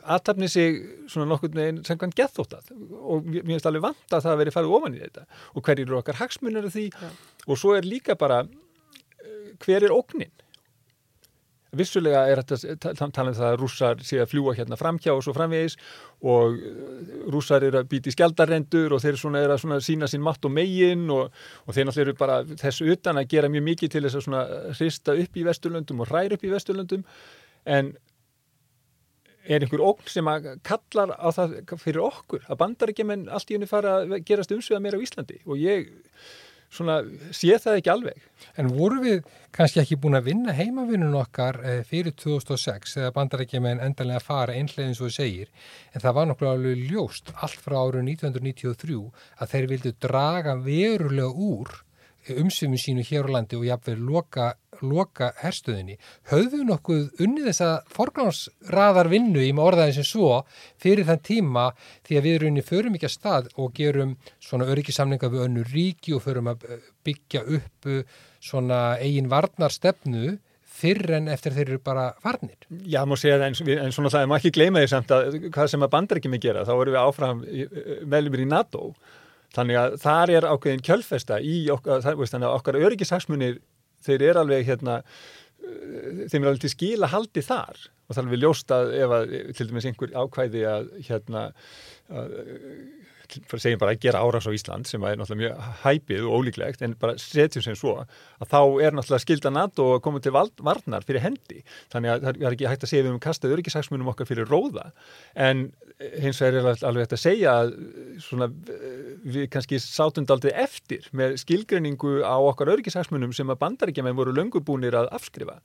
[0.10, 0.80] aðtapni sig
[1.12, 1.54] svona nokkur
[1.86, 4.96] sem gett þótt að og mér finnst alveg vanta að það að veri farið ofan
[4.96, 5.26] í þetta.
[5.54, 6.86] Og hver eru okkar hagsmunir af því?
[6.90, 7.12] Ja.
[7.46, 10.32] og svo er líka bara eh, hver er ógnin
[11.78, 15.36] Vissulega er þetta tala um það að rússar sé að fljúa hérna framhjá og svo
[15.38, 15.76] framvegis
[16.26, 20.26] og uh, rússar eru að býti skjaldarendur og þeir svona er að svona sína sín
[20.26, 21.30] matt og megin og,
[21.66, 25.18] og þeir náttúrulega eru bara þessu utan að gera mjög mikið til þess að hrista
[25.26, 27.06] upp í vesturlöndum og hræra upp í vesturlöndum.
[27.70, 27.94] En
[29.50, 33.70] er einhver ógn sem að kallar á það fyrir okkur að bandarækjumenn allt í henni
[33.70, 35.40] fara að gerast umsviða meira á Íslandi?
[35.50, 35.90] Og ég
[36.70, 37.00] svona
[37.36, 38.24] sé það ekki alveg.
[38.62, 43.62] En voru við kannski ekki búin að vinna heimavinnun okkar eh, fyrir 2006 eða bandarækja
[43.64, 45.50] með en endanlega fara einhlega eins og segir
[45.94, 49.00] en það var nokkulega alveg ljóst allt frá árið 1993
[49.42, 51.74] að þeir vildu draga verulega úr
[52.38, 54.50] umsumum sínu hér á landi og jáfnveg loka,
[54.82, 55.98] loka herstuðinni.
[56.32, 60.42] Höfðu nokkuð unni þessa forglánsraðar vinnu í maður orðaðin sem svo
[60.82, 61.70] fyrir þann tíma
[62.08, 65.66] því að við erum unni förum ekki að stað og gerum svona öryggisamlinga við önnu
[65.72, 66.68] ríki og förum að
[67.08, 67.90] byggja upp
[68.40, 70.38] svona eigin varnarstefnu
[70.80, 72.58] fyrr en eftir þeir eru bara varnir.
[72.70, 75.72] Já, má segja en, en svona það er maður ekki gleyma því samt að hvað
[75.74, 77.42] sem að bandar ekki með gera, þá erum við áfram
[78.14, 79.18] meðlumir í NATO og
[79.56, 83.62] Þannig að þar er ákveðin kjölfesta í okkar, þannig að okkar öryggishagsmunir,
[84.06, 87.82] þeir eru alveg hérna, uh, þeim er alveg til skila haldi þar.
[88.08, 91.48] Og það er alveg ljóst að ef að til dæmis einhver ákvæði að hérna
[92.10, 92.38] að
[93.36, 96.96] segjum bara að gera árás á Ísland sem er náttúrulega mjög hæpið og ólíklegt en
[97.00, 101.24] bara setjum sem svo að þá er náttúrulega skilda NATO að koma til varnar fyrir
[101.24, 101.64] hendi
[101.94, 104.90] þannig að það er ekki hægt að segja við um kastað öryggisaksmunum okkar fyrir róða
[105.36, 107.74] en hins vegar er alveg hægt að segja að
[108.24, 108.50] svona,
[109.26, 115.12] við kannski sátundaldið eftir með skilgreiningu á okkar öryggisaksmunum sem að bandaríkjaman voru löngubúnir að
[115.20, 115.60] afskrifa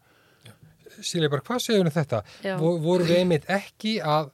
[1.03, 2.19] Sílega bara hvað segjum við þetta?
[2.45, 2.55] Já.
[2.61, 4.29] Voru við einmitt ekki að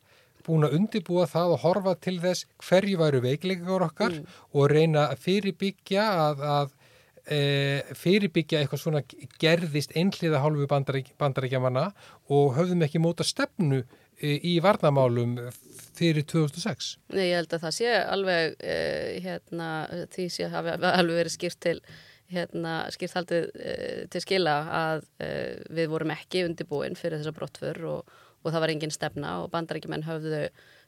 [0.47, 4.37] búin að undibúa það og horfa til þess hverju væru veikleikar okkar mm.
[4.55, 6.77] og reyna að fyrirbyggja að, að
[7.27, 7.41] e,
[7.99, 9.03] fyrirbyggja eitthvað svona
[9.43, 11.91] gerðist einhliða hálfu bandarík, bandaríkjamanna
[12.33, 15.37] og höfðum ekki móta stefnu e, í varnamálum
[16.01, 16.95] fyrir 2006.
[17.13, 18.79] Nei, ég held að það sé alveg e,
[19.27, 19.73] hérna,
[20.15, 21.77] því sé hafi alveg verið skýrt til
[22.31, 23.77] hérna, skýrt haldið e,
[24.13, 25.31] til skila að e,
[25.77, 30.07] við vorum ekki undibúin fyrir þessa brottfur og og það var engin stefna og bandarækjumenn
[30.07, 30.43] höfðu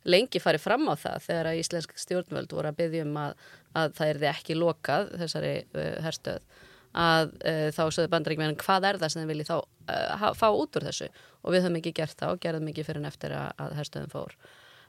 [0.08, 3.34] lengi farið fram á það þegar að íslensk stjórnvöld voru að byggja um að,
[3.78, 6.46] að það erði ekki lokað þessari uh, herstöð
[6.92, 10.76] að uh, þá sögðu bandarækjumenn hvað er það sem þeir vilji þá uh, fá út
[10.76, 11.08] úr þessu?
[11.42, 14.12] Og við höfum ekki gert það og gerðum ekki fyrir en eftir að, að herstöðum
[14.12, 14.36] fór.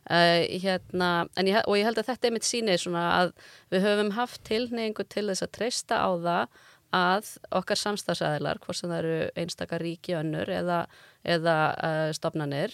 [0.04, 3.32] Uh, hérna, ég, og ég held að þetta er mitt síni að
[3.71, 6.58] við höfum haft tilneyingu til þess að treysta á það
[6.94, 10.84] að okkar samstagsæðilar, hvort sem það eru einstakar ríki önnur eða
[11.24, 12.74] eða uh, stopnanir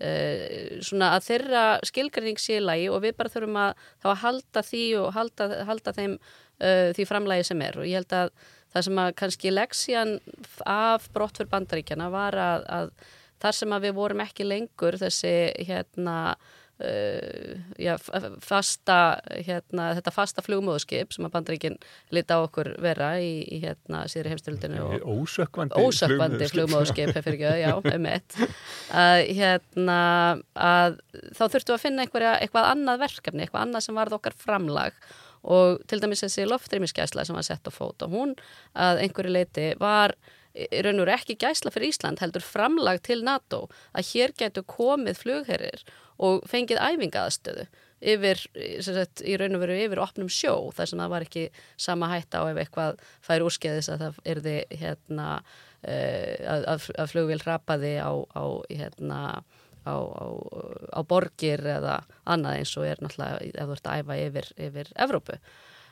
[0.00, 4.64] uh, svona að þeirra skilgrinning sé lægi og við bara þurfum að þá að halda
[4.70, 7.80] því og halda, halda þeim uh, því framlægi sem er.
[7.80, 8.32] Og ég held að
[8.74, 10.14] það sem að kannski leksjan
[10.68, 12.92] af brottfur bandaríkjana var að, að
[13.42, 15.34] þar sem að við vorum ekki lengur þessi
[15.68, 16.18] hérna
[16.78, 17.96] Uh, já,
[18.38, 21.78] fasta hérna, þetta fasta flugmóðskip sem að bandaríkinn
[22.14, 28.08] lita á okkur vera í, í hérna síðri heimstöldinu Ósökkvandi, ósökkvandi flugmóðskip ekki, já, um
[28.12, 28.38] eitt
[28.94, 29.98] að hérna
[30.54, 31.00] að
[31.34, 35.04] þá þurftum við að finna einhverja, eitthvað annað verkefni eitthvað annað sem varð okkar framlag.
[35.50, 38.38] Og til dæmis þessi loftrýmiskæsla sem var sett á fót og hún
[38.78, 40.14] að einhverju leiti var
[40.54, 45.20] raun og veru ekki gæsla fyrir Ísland heldur framlag til NATO að hér getur komið
[45.22, 45.84] flugherrir
[46.18, 48.40] og fengið æfingaðastöðu yfir,
[48.84, 51.46] sagt, í raun og veru yfir opnum sjó þar sem það var ekki
[51.80, 57.40] sama hætta á ef eitthvað fær úrskeiðis að það erði hérna uh, að, að flugvél
[57.42, 59.22] rapaði á, á hérna
[59.88, 64.52] á, á, borgir eða annað eins og er náttúrulega ef þú ert að æfa yfir,
[64.68, 65.42] yfir Evrópu.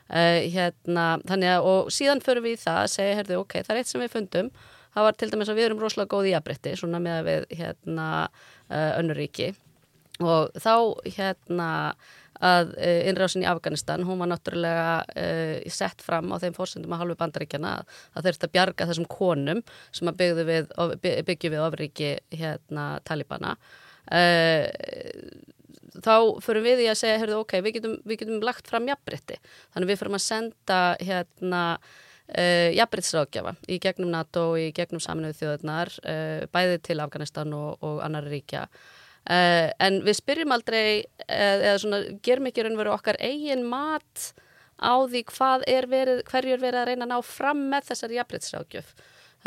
[0.07, 3.73] Uh, hérna, þannig að og síðan förum við í það að segja, herðu, ok, það
[3.73, 4.51] er eitt sem við fundum.
[4.95, 7.49] Það var til dæmis að við erum rosalega góð í aðbrytti svona með að við
[7.59, 9.51] hérna uh, önnuríki
[10.23, 10.73] og þá
[11.17, 11.71] hérna
[12.37, 17.03] að uh, innrásin í Afganistan, hún var náttúrulega uh, sett fram á þeim fórsendum að
[17.03, 20.73] halvu bandaríkjana að það þurfti að bjarga þessum konum sem að byggju við,
[21.31, 23.55] byggju við ofriki hérna Talibana.
[24.07, 24.69] Uh,
[26.03, 29.39] þá förum við í að segja, heyrðu, ok, við getum, við getum lagt fram jafnbritti,
[29.73, 35.39] þannig við förum að senda hérna uh, jafnbrittsráðgjafa í gegnum NATO og í gegnum saminuðu
[35.41, 38.67] þjóðunar uh, bæði til Afganistan og, og annar ríkja
[39.29, 44.31] uh, en við spyrjum aldrei eða svona, gerum ekki raunveru okkar eigin mat
[44.77, 48.19] á því hvað er verið, hverju er verið að reyna að ná fram með þessari
[48.19, 48.93] jafnbrittsráðgjöf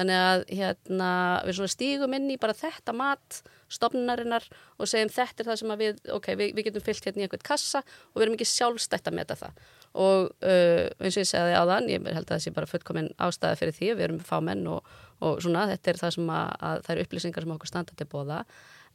[0.01, 1.11] þannig að hérna,
[1.47, 3.41] við stígum inn í bara þetta mat
[3.71, 4.47] stofnunarinnar
[4.81, 7.47] og segjum þetta er það sem við, ok, við, við getum fyllt hérna í einhvert
[7.47, 9.61] kassa og við erum ekki sjálfstætt að meta það.
[10.01, 13.13] Og uh, eins og ég segði á þann, ég held að það sé bara fullkominn
[13.19, 14.91] ástæða fyrir því, við erum fámenn og,
[15.27, 18.11] og svona, þetta er það sem að, að það eru upplýsingar sem okkur standa til
[18.11, 18.45] bóða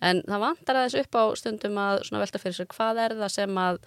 [0.04, 3.60] en það vantar aðeins upp á stundum að velta fyrir sér hvað er það sem
[3.62, 3.82] að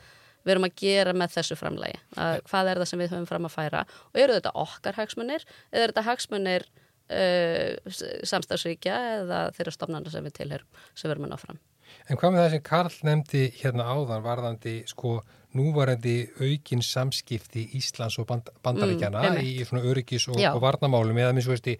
[0.46, 3.48] við erum að gera með þessu framlegi að, hvað er það sem við höfum fram
[3.48, 3.86] að færa?
[4.12, 6.68] Og eru þetta okkar hagsmunir eða er þetta hagsmunir
[7.12, 7.96] uh,
[8.28, 11.60] samstagsríkja eða þeirra stofnarnar sem við tilherum sem við erum að ná fram.
[12.08, 15.18] En hvað með það sem Karl nefndi hérna áðan varðandi sko
[15.56, 21.32] núvarandi aukin samskipti Íslands og band, bandaríkjana mm, í svona öryggis og, og varnamálum eða
[21.36, 21.76] minnst veist í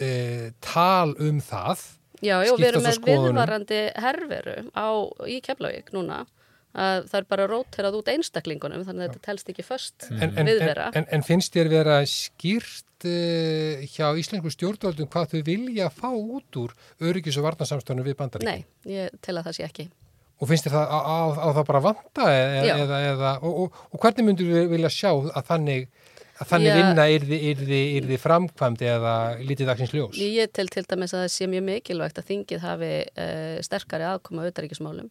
[0.00, 0.08] e,
[0.64, 1.84] tal um það
[2.22, 4.88] Já, já við erum með viðvarandi herveru á,
[5.26, 6.22] í Keflavík núna
[6.74, 10.88] að það er bara róterað út einstaklingunum þannig að þetta telst ekki först en, viðvera.
[10.90, 16.08] En, en, en finnst þér vera skýrt uh, hjá íslensku stjórnvöldum hvað þau vilja fá
[16.10, 18.64] út úr öryggis- og varnarsamstöðunum við bandaríkjum?
[18.64, 19.86] Nei, ég tel að það sé ekki.
[20.42, 20.96] Og finnst þér það
[21.38, 25.12] á það bara vanta eða, eða, eða og, og, og hvernig myndur við vilja sjá
[25.14, 25.86] að þannig
[26.34, 27.04] að þannig vinna
[28.08, 30.18] þið framkvæmd eða lítið dagsins ljós?
[30.18, 34.46] Ég tel til dæmis að það sé mjög mikilvægt að þingið hafi uh, sterkari aðkoma
[34.48, 35.10] auðaríkismálum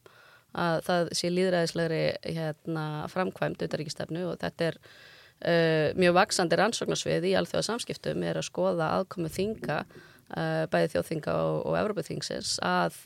[0.63, 7.35] að það sé líðræðislegri hérna, framkvæmt auðaríkistefnu og þetta er uh, mjög vaksandi rannsóknarsvið í
[7.39, 12.99] alþjóða samskiptum er að skoða aðkomu þinga uh, bæði þjóðþinga og, og Európaþingsins að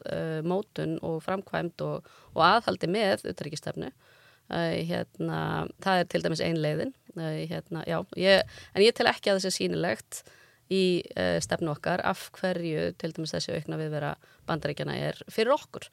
[0.48, 3.94] mótun og framkvæmt og, og aðhaldi með auðaríkistefnu
[4.48, 7.07] hérna, það er til dæmis einleiðin uh,
[7.52, 10.22] hérna, já, ég, en ég tel ekki að það sé sínilegt
[10.68, 10.84] í
[11.44, 14.10] stefnu okkar af hverju til dæmis þessi aukna við vera
[14.50, 15.88] bandaríkjana er fyrir okkur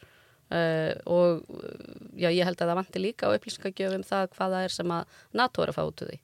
[0.52, 1.40] Uh, og
[2.20, 5.62] já, ég held að það vanti líka á upplýsingagjöfum það hvaða er sem að NATO
[5.64, 6.18] er að fá út úr því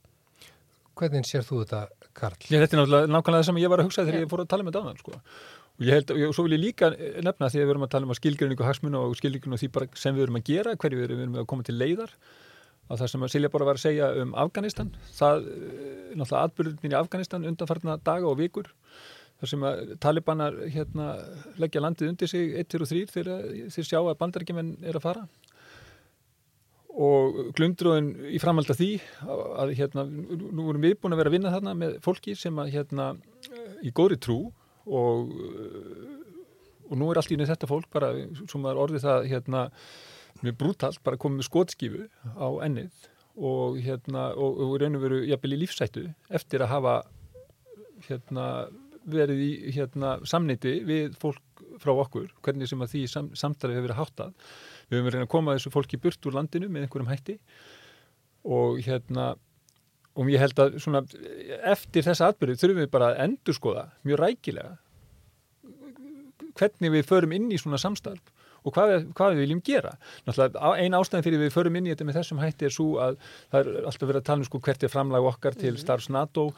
[1.00, 1.80] Hvernig sér þú þetta,
[2.12, 2.36] Karl?
[2.52, 4.22] Ég, þetta er náttúrulega nákvæmlega það sem ég var að hugsa þegar já.
[4.26, 5.16] ég fór að tala með dánan sko.
[5.16, 8.06] og ég held, og svo vil ég líka nefna því að við erum að tala
[8.06, 11.00] um að skilgrinningu hagsmuna og skilgrinningu og því bara sem við erum að gera hverju
[11.00, 12.14] við erum að koma til leiðar
[12.90, 16.92] að það sem að Silja bara var að segja um Afganistan það, eh, náttúrulega atbyrðin
[16.94, 18.70] í Afganistan undanfarnar daga og vikur
[19.40, 21.06] þar sem að talibanar hérna,
[21.60, 25.24] leggja landið undir sig 1 og 3 þegar þeir sjá að bandarækjumenn er að fara.
[26.90, 28.90] Og glundröðun í framhald af því
[29.62, 32.72] að hérna, nú vorum við búin að vera að vinna þarna með fólki sem að
[32.74, 33.12] hérna
[33.86, 34.38] í góðri trú
[34.84, 35.32] og,
[36.90, 39.66] og nú er allt í nefn þetta fólk bara, sem er orðið það hérna,
[40.40, 42.06] mjög brútalt, bara komið með skótskífu
[42.38, 43.08] á ennið
[43.40, 46.94] og hérna, og, og raun og veru jafnvel í lífsættu eftir að hafa
[48.08, 48.46] hérna
[49.10, 53.86] verið í hérna, samneiti við fólk frá okkur, hvernig sem að því sam, samtalið hefur
[53.88, 54.48] verið háttað.
[54.90, 57.36] Við höfum verið að koma þessu fólki burt úr landinu með einhverjum hætti
[58.44, 59.30] og hérna
[60.18, 61.02] og ég held að svona,
[61.70, 64.72] eftir þessa atbyrðu þurfum við bara að endurskoða mjög rækilega
[66.58, 68.32] hvernig við förum inn í svona samstarf
[68.64, 69.92] og hvað, hvað við viljum gera.
[70.26, 73.20] Náttúrulega eina ástæðin fyrir við förum inn í þetta með þessum hætti er svo að
[73.52, 75.82] það er alltaf verið að tala um sko hvert er framlag okkar til mhm.
[75.84, 76.48] starfs NATO,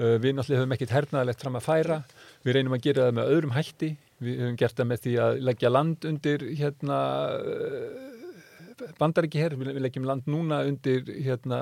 [0.00, 2.02] uh, við náttúrulega höfum ekkit hernaðalegt fram að færa,
[2.46, 5.38] við reynum að gera það með öðrum hætti Við höfum gert það með því að
[5.48, 6.96] leggja land undir hérna
[8.98, 11.60] bandaríki hér, við leggjum land núna undir hérna,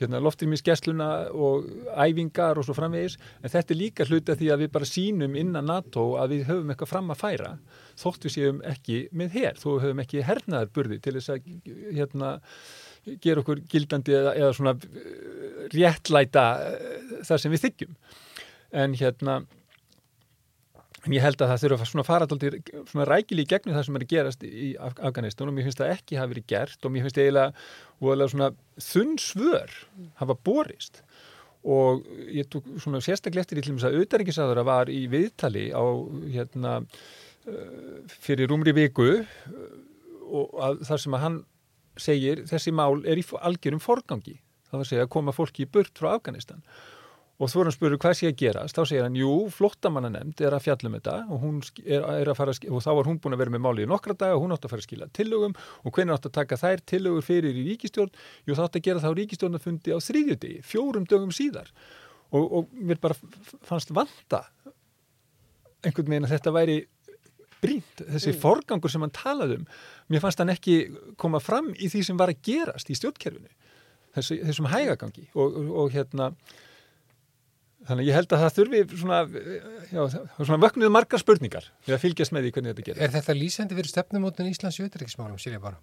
[0.00, 4.72] hérna loftrýmisgessluna og æfingar og svo framvegis, en þetta er líka hluta því að við
[4.76, 7.52] bara sínum innan NATO að við höfum eitthvað fram að færa
[8.00, 11.52] þótt við séum ekki með hér, þó höfum ekki hernaðar burði til þess að
[11.98, 12.34] hérna
[13.24, 14.74] gera okkur gildandi eða, eða svona
[15.72, 16.44] réttlæta
[17.26, 17.96] þar sem við þykjum
[18.82, 19.40] en hérna
[21.08, 22.56] ég held að það þurfa svona faradaldir
[22.90, 25.94] svona rækili í gegnum það sem er gerast í Af Afganistan og mér finnst það
[25.94, 28.50] ekki hafa verið gert og mér finnst eiginlega
[28.90, 29.76] þunn svör
[30.20, 31.02] hafa borist.
[31.60, 35.66] Og ég tók svona sérstaklega eftir í til og með að auðaringisaðara var í viðtali
[35.76, 35.84] á
[36.36, 36.76] hérna
[38.20, 39.10] fyrir rúmri viku
[40.30, 41.42] og að þar sem að hann
[42.00, 44.38] segir þessi mál er í algjörum forgangi.
[44.68, 46.60] Það var að segja að koma fólki í burt frá Afganistan.
[46.60, 46.99] og
[47.48, 50.56] þú erum að spyrja hvað sé að gerast, þá segir hann, jú, flottamanna nefnd er
[50.56, 51.46] að fjallum þetta og,
[51.86, 54.16] er, er að fara, og þá var hún búin að vera með máli í nokkra
[54.20, 56.84] dag og hún átt að fara að skila tillögum og hvernig átt að taka þær
[56.92, 58.12] tillögur fyrir í ríkistjórn,
[58.44, 61.72] jú þá átt að gera þá ríkistjórnafundi á þrýðjúti, fjórum dögum síðar.
[62.30, 63.16] Og, og mér bara
[63.66, 64.44] fannst vanta
[65.80, 66.76] einhvern veginn að þetta væri
[67.60, 68.40] brínt, þessi mm.
[68.40, 69.66] forgangur sem hann talaði um,
[70.12, 70.76] mér fannst hann ekki
[71.20, 73.50] koma fram í því sem var að gerast í stjórnkerfinu,
[74.16, 76.30] þessi, þessum hægagangi og, og hérna
[77.88, 79.18] Þannig ég held að það þurfi svona,
[79.88, 80.00] já,
[80.36, 83.00] svona vöknuðu margar spurningar við að fylgjast með því hvernig þetta gerir.
[83.06, 85.80] Er þetta lýsandi fyrir stefnumótun Íslands í auðvitaðriksmálum, sér ég bara?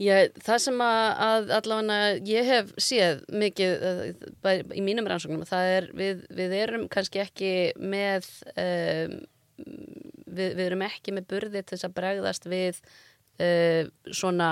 [0.00, 1.96] Já, það sem að, að allavega
[2.28, 7.52] ég hef séð mikið uh, í mínum rannsóknum, það er við, við erum kannski ekki
[7.76, 9.18] með um,
[9.60, 14.50] við, við erum ekki með burði til þess að bregðast við uh, svona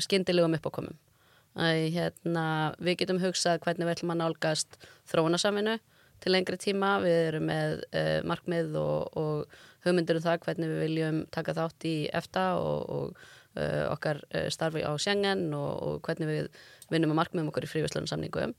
[0.00, 1.11] skindilegum uppákomum að
[1.56, 2.44] hérna,
[2.80, 4.78] við getum hugsað hvernig við ætlum að nálgast
[5.10, 5.78] þróunarsaminu
[6.22, 10.84] til lengri tíma, við erum með uh, markmið og, og hugmyndir um það hvernig við
[10.86, 13.24] viljum taka þátt í EFTA og, og
[13.58, 16.62] uh, okkar uh, starfi á Schengen og, og hvernig við
[16.92, 18.54] vinnum að markmiðum okkur í frívæslunarsamningum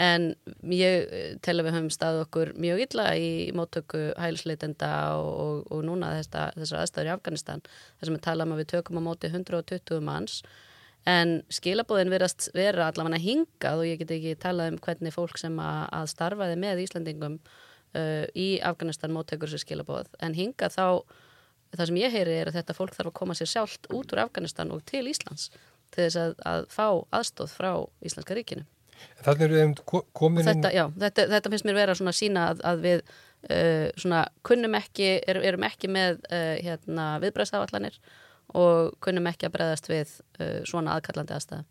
[0.00, 0.30] en
[0.72, 1.10] ég
[1.44, 7.10] tel að við höfum stað okkur mjög illa í móttöku hælsleitenda og núna þessar aðstæður
[7.10, 7.60] í Afganistan.
[7.98, 10.38] Þar sem við tala um að við tökum á móti 120 manns
[11.08, 15.56] en skilabóðin verðast vera allavega hingað og ég get ekki talað um hvernig fólk sem
[15.58, 20.86] að, að starfaði með Íslandingum uh, í Afganistan móttekur sér skilabóð en hingað þá,
[21.74, 24.22] það sem ég heyri er að þetta fólk þarf að koma sér sjálft út úr
[24.26, 25.50] Afganistan og til Íslands
[25.92, 26.86] til þess að, að fá
[27.18, 28.64] aðstóð frá Íslandska ríkinu.
[30.14, 34.20] Komin þetta, já, þetta, þetta finnst mér vera svona sína að, að við uh, svona
[34.46, 37.98] kunnum ekki, er, erum ekki með uh, hérna, viðbræðsáallanir
[38.58, 41.64] og kunnum ekki að breðast við uh, svona aðkallandi aðstæða.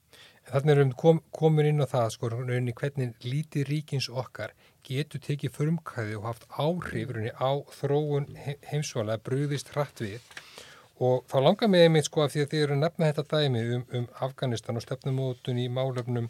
[0.51, 4.55] Þannig erum kom, komin inn á það sko, rauninni, hvernig lítið ríkins okkar
[4.87, 8.27] getur tekið förmkæði og haft áhrif rauninni, á þróun
[8.71, 10.25] heimsválega brúðist hratt við
[11.01, 13.85] og þá langar mig einmitt sko að því að þið eru nefna þetta dæmi um,
[13.97, 16.27] um Afganistan og stefnumótun í málefnum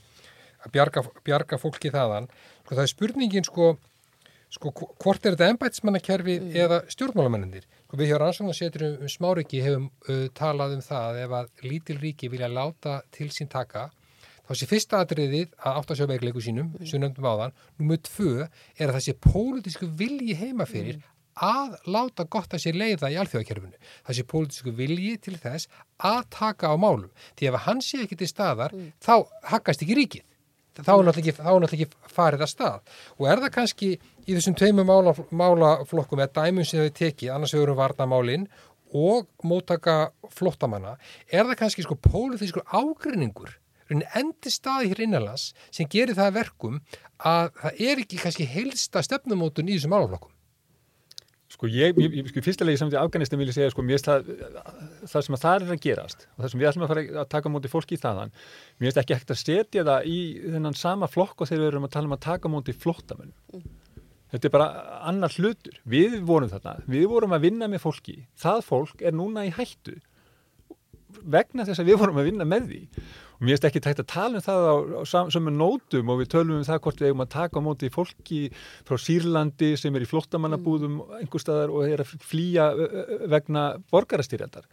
[0.61, 2.29] að bjarga, bjarga fólki þaðan.
[2.61, 3.71] Sko, það er spurningin sko,
[4.53, 6.53] sko hvort er þetta ennbætsmannakerfi mm.
[6.63, 7.67] eða stjórnmálamennir?
[7.91, 11.95] Sko, við hjá rannsóknarsetrum um smáriki hefum uh, talað um það að ef að lítil
[11.99, 13.89] ríki vilja láta til sín taka
[14.47, 16.87] þá sé fyrsta atriðið að átt að sjá veikleiku sínum, mm.
[16.87, 21.11] sem nefndum áðan nummið tvö er að það sé pólitísku vilji heima fyrir mm.
[21.49, 26.21] að láta gott að sé leiða í alþjóðakerfinu það sé pólitísku vilji til þess að
[26.31, 28.95] taka á málum, því ef hann sé ekki til staðar, mm.
[29.03, 29.17] þá
[29.51, 30.30] hakkast ekki ríkið
[30.85, 32.91] þá er náttúrulega ekki farið að stað.
[33.19, 37.55] Og er það kannski í þessum tveimu mála, málaflokkum eða dæmum sem þau tekið, annars
[37.55, 38.45] hefur við varnamálinn
[38.91, 40.97] og móttaka flottamanna,
[41.31, 43.55] er það kannski sko pólitískur ágrinningur
[43.91, 46.77] endi staði hér innanlands sem gerir það verkum
[47.27, 50.31] að það er ekki kannski heilsta stefnumótun í þessum málaflokkum
[51.61, 54.07] Sko ég, ég, ég sko fyrstulega samt í Afganistan vil ég segja sko mér finnst
[54.09, 54.31] það,
[55.11, 57.27] það sem að það er að gerast og það sem við ætlum að fara að
[57.35, 58.33] taka móti fólki í þaðan,
[58.79, 60.17] mér finnst ekki ekkert að setja það í
[60.55, 63.35] þennan sama flokk og þegar við erum að tala um að taka móti flottamenn.
[63.53, 63.67] Mm.
[64.31, 64.67] Þetta er bara
[65.11, 65.77] annar hlutur.
[65.91, 68.17] Við vorum þarna, við vorum að vinna með fólki.
[68.41, 69.99] Það fólk er núna í hættu
[71.21, 72.81] vegna þess að við vorum að vinna með því
[73.41, 76.59] mér finnst ekki tægt að tala um það á, á saman nótum og við tölum
[76.59, 78.41] um það hvort við eigum að taka á móti fólki
[78.87, 81.17] frá Sýrlandi sem er í flottamannabúðum mm.
[81.23, 82.69] einhver staðar og er að flýja
[83.31, 84.69] vegna borgarastýrjaldar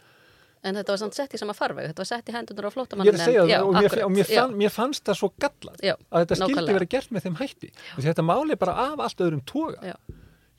[0.59, 3.07] En þetta var samt sett í sama farveg, þetta var sett í hendunar á flottamannum
[3.07, 5.83] Ég er að segja það og, mér, og mér, fann, mér fannst það svo gallað
[5.87, 6.75] Já, að þetta skildi nákvæmlega.
[6.77, 7.69] vera gert með þeim hætti.
[7.95, 9.93] Þetta máli bara af allt öðrum toga.
[9.93, 9.95] Já.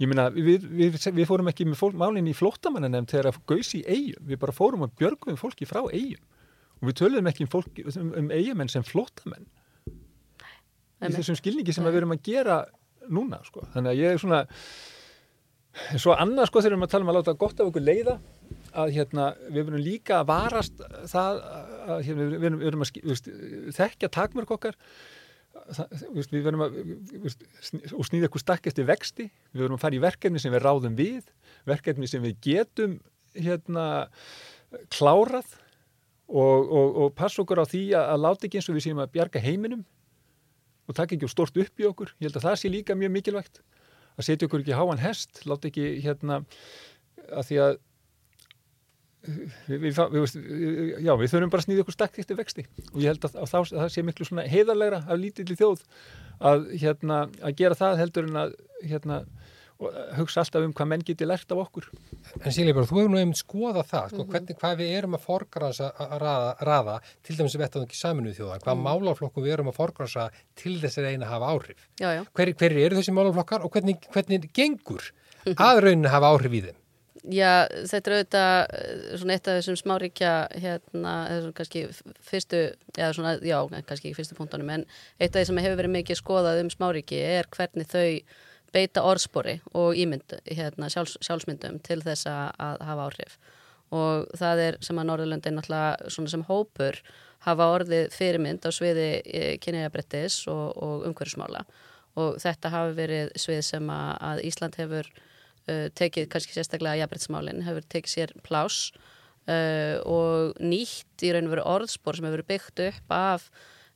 [0.00, 3.82] Ég meina, við, við, við fórum ekki með málinn í flóttamannanem þegar að gauðs í
[3.84, 6.24] eigum, við bara fórum og björgum fólki frá eigum
[6.80, 9.48] og við töluðum ekki um, fólk, um, um eigamenn sem flottamenn
[11.00, 12.62] í þessum skilningi sem við erum að gera
[13.10, 13.64] núna sko.
[13.74, 14.42] þannig að ég er svona
[16.00, 18.16] svo annað sko þegar við erum að tala um að láta gott af okkur leiða
[18.80, 22.92] að hérna, við verðum líka að varast það að hérna, við verðum, við verðum að
[23.10, 23.30] veist,
[23.76, 24.76] þekkja takmörk okkar.
[25.70, 26.76] Það, við verðum að
[27.66, 29.26] sn- og snýða eitthvað stakkesti vexti.
[29.50, 31.32] Við verðum að fara í verkefni sem við ráðum við
[31.68, 32.98] verkefni sem við getum
[33.34, 33.86] hérna
[34.94, 35.50] klárað
[36.30, 39.02] og, og, og passa okkur á því að, að láta ekki eins og við séum
[39.02, 39.84] að bjarga heiminum
[40.86, 42.14] og taka ekki stort upp í okkur.
[42.18, 43.62] Ég held að það sé líka mjög mikilvægt
[44.16, 46.42] að setja okkur ekki háan hest láta ekki hérna
[47.30, 47.78] að því að
[49.68, 50.34] við, við, við,
[51.04, 52.66] já, við þurfum bara að snýða okkur stakkist vexti.
[52.92, 55.84] Og ég held að, að, að það sé miklu svona heiðarlegra af lítilli þjóð
[56.50, 59.20] að, hérna, að gera það heldur en að hérna,
[59.80, 63.20] og hugsa alltaf um hvað menn geti lært af okkur En bara, þú hefur nú
[63.20, 67.56] einmitt skoðað það, sko, hvernig, hvað við erum að forgransa að raða, raða, til dæmis
[67.56, 70.26] við vettum ekki saminuð þjóða, hvað málaflokkum við erum að forgransa
[70.60, 71.88] til þess að reyna að hafa áhrif.
[72.00, 72.20] Já, já.
[72.36, 75.10] Hver, hver eru þessi málaflokkar og hvernig, hvernig gengur
[75.56, 76.76] að raunin hafa áhrif í þeim?
[77.28, 81.82] Já, þetta er auðvitað eh, svona eitt af þessum smáríkja hérna, þessum kannski
[82.24, 82.60] fyrstu
[82.94, 83.58] eða svona, já,
[83.88, 84.86] kannski ekki fyrstu punktunum en
[85.18, 88.06] eitt af því sem hefur verið mikið skoðað um smáríki er hvernig þau
[88.74, 93.38] beita orðspori og ímynd hérna, sjálfs, sjálfsmyndum til þess að, hafa áhrif.
[93.90, 97.00] Og það er sem að Norðurlöndin náttúrulega svona sem hópur
[97.46, 99.08] hafa orðið fyrirmynd á sviði
[99.64, 101.64] kynniðabrettis og, og umhverfismála.
[102.20, 107.64] Og þetta hafi verið svið sem að, að Ísland hefur uh, tekið kannski sérstaklega jafnbrettsmálinn,
[107.66, 108.80] hefur tekið sér plás
[109.50, 113.50] uh, og nýtt í raun og veru orðspor sem hefur byggt upp af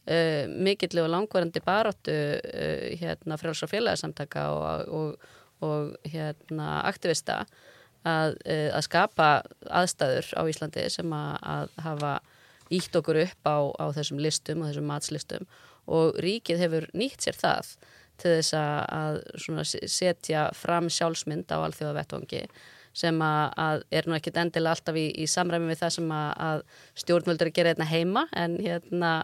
[0.09, 5.33] uh, mikill og langvarandi baráttu uh, hérna frjálsra félagsamtaka og, og,
[5.65, 7.43] og hérna aktivista
[8.05, 9.29] að, uh, að skapa
[9.71, 12.15] aðstæður á Íslandi sem að, að hafa
[12.75, 15.51] ítt okkur upp á, á þessum listum og þessum matslistum.
[15.85, 17.75] Og ríkið hefur nýtt sér það
[18.21, 19.19] til þess að,
[19.51, 22.45] að setja fram sjálfsmynd á alþjóða vettvangi
[22.95, 26.61] sem að, að er nú ekkit endilega alltaf í, í samræmi við það sem að,
[27.03, 29.15] stjórnvöldur að gera hérna heima en hérna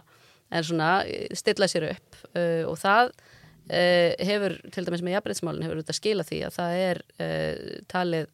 [0.51, 1.01] en svona
[1.37, 6.25] stilla sér upp uh, og það uh, hefur til dæmis með jafnbreytsmálinn hefur þetta skila
[6.27, 8.33] því að það er uh, talið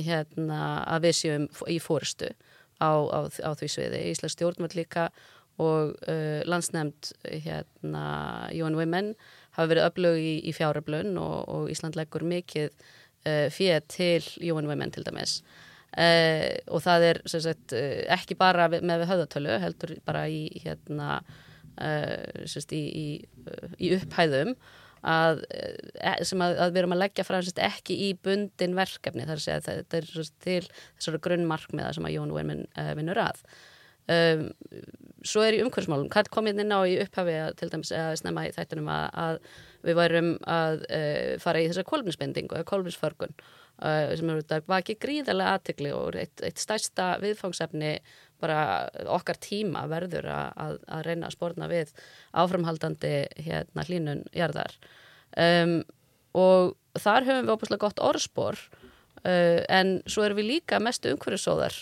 [0.00, 2.30] hérna að við séum í fórustu
[2.80, 4.04] á, á, á því sviði.
[4.08, 5.10] Íslands stjórnvöld líka
[5.60, 5.98] og
[6.48, 7.10] landsnefnd
[7.42, 8.04] hérna
[8.54, 9.10] UN Women
[9.58, 12.70] hafa verið öflög í, í fjáröflun og, og Ísland leggur mikið
[13.52, 15.42] fyrir til UN Women til dæmis.
[16.70, 17.74] Og það er sagt,
[18.16, 21.18] ekki bara með við höfðatölu heldur bara í hérna
[21.80, 23.08] uh, sagt, í, í,
[23.80, 24.54] í upphæðum
[25.00, 25.42] að,
[26.28, 29.68] sem að, að við erum að leggja frá sagt, ekki í bundin verkefni þar að
[29.68, 30.08] þetta er
[30.44, 33.42] til þessari grunnmarkmiða sem að Jón Vermin uh, vinnur að.
[34.10, 34.46] Um,
[35.22, 38.54] svo er í umhverfsmálum hvað kom inn á í upphafi til dæmis að snemma í
[38.56, 39.36] þættunum að, að
[39.86, 40.84] við værum að
[41.40, 43.34] fara í þessar kolminsbendingu eða kolminsförgun
[43.80, 47.94] Uh, sem eru þetta vakið gríðarlega aðtegli og eitt, eitt stærsta viðfangsefni
[48.42, 51.94] bara okkar tíma verður að, að reyna að spórna við
[52.42, 54.76] áframhaldandi hérna hlínun jarðar.
[55.32, 55.78] Um,
[56.36, 61.80] og þar höfum við óbúslega gott orðspor uh, en svo erum við líka mestu umhverjusóðar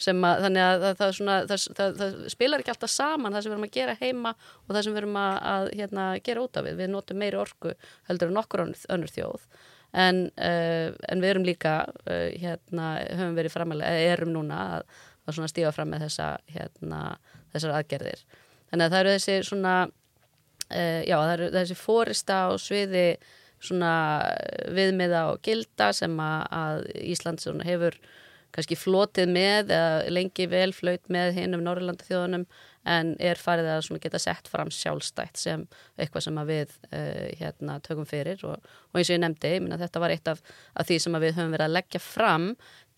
[0.00, 3.50] sem að þannig að það, það, svona, það, það spilar ekki alltaf saman það sem
[3.50, 6.60] við erum að gera heima og það sem við erum að, að hérna, gera út
[6.60, 6.78] af við.
[6.80, 7.74] Við notum meiri orku
[8.08, 9.46] heldur en okkur önnur þjóð.
[10.00, 15.00] En, uh, en við erum líka uh, hérna, höfum verið framalega eða erum núna að,
[15.30, 17.00] að stífa fram með þessa, hérna,
[17.54, 18.22] þessar aðgerðir.
[18.70, 19.74] Þannig að það eru þessi svona
[20.70, 23.04] uh, já það eru þessi fórista og sviði
[23.60, 23.92] svona
[24.72, 27.98] viðmiða og gilda sem að Ísland hefur
[28.54, 32.46] kannski flotið með eða lengi vel flöyt með hinn um Norrlanda þjóðunum
[32.88, 35.66] en er farið að geta sett fram sjálfstætt sem
[36.00, 38.40] eitthvað sem við uh, hérna, tökum fyrir.
[38.48, 38.56] Og,
[38.90, 40.40] og eins og ég nefndi, ég minna, þetta var eitt af,
[40.74, 42.48] af því sem við höfum verið að leggja fram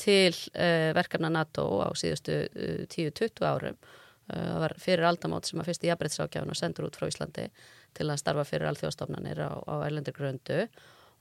[0.01, 3.83] til uh, verkefna NATO á síðustu uh, 10-20 árum.
[4.33, 7.49] Það var fyrir aldamót sem að fyrst í jafnbrettsákjáðun og sendur út frá Íslandi
[7.93, 10.61] til að starfa fyrir alþjóðstofnanir á, á erlendur gröndu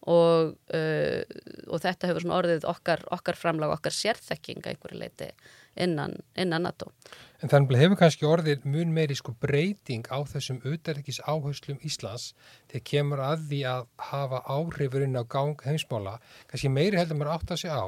[0.10, 5.28] og, og þetta hefur orðið okkar, okkar framlag, okkar sérþekking einhverju leiti
[5.78, 6.89] innan, innan NATO.
[7.41, 12.32] En þannig hefur kannski orðið mun meiri sko breyting á þessum auðarleikis áherslum Íslands
[12.72, 16.18] þegar kemur að því að hafa áhrifurinn á gang heimsmála,
[16.49, 17.88] kannski meiri heldur maður átt að segja á,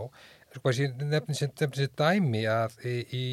[0.53, 3.25] sko að ég nefnir sér dæmi að í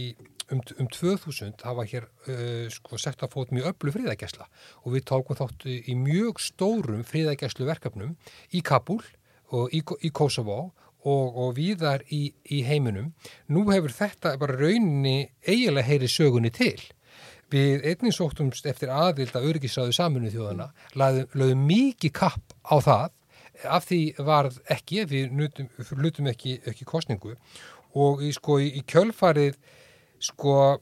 [0.51, 4.48] Um, um 2000 hafa hér uh, sko, sett að fót mjög öllu fríðagæsla
[4.82, 8.16] og við tókum þáttu í mjög stórum fríðagæslu verkefnum
[8.51, 9.03] í Kabul
[9.55, 10.72] og í, í Kosovo
[11.07, 13.12] og, og viðar í, í heiminum.
[13.48, 16.78] Nú hefur þetta bara rauninni eiginlega heyri sögunni til.
[17.51, 23.09] Við einnig sóttumst eftir aðvild að örgisræðu saminu þjóðana, lögðum mikið kapp á það
[23.66, 25.34] af því varð ekki, við
[25.98, 27.34] lutum ekki, ekki kostningu
[27.98, 29.59] og sko, í kjölfarið
[30.21, 30.81] sko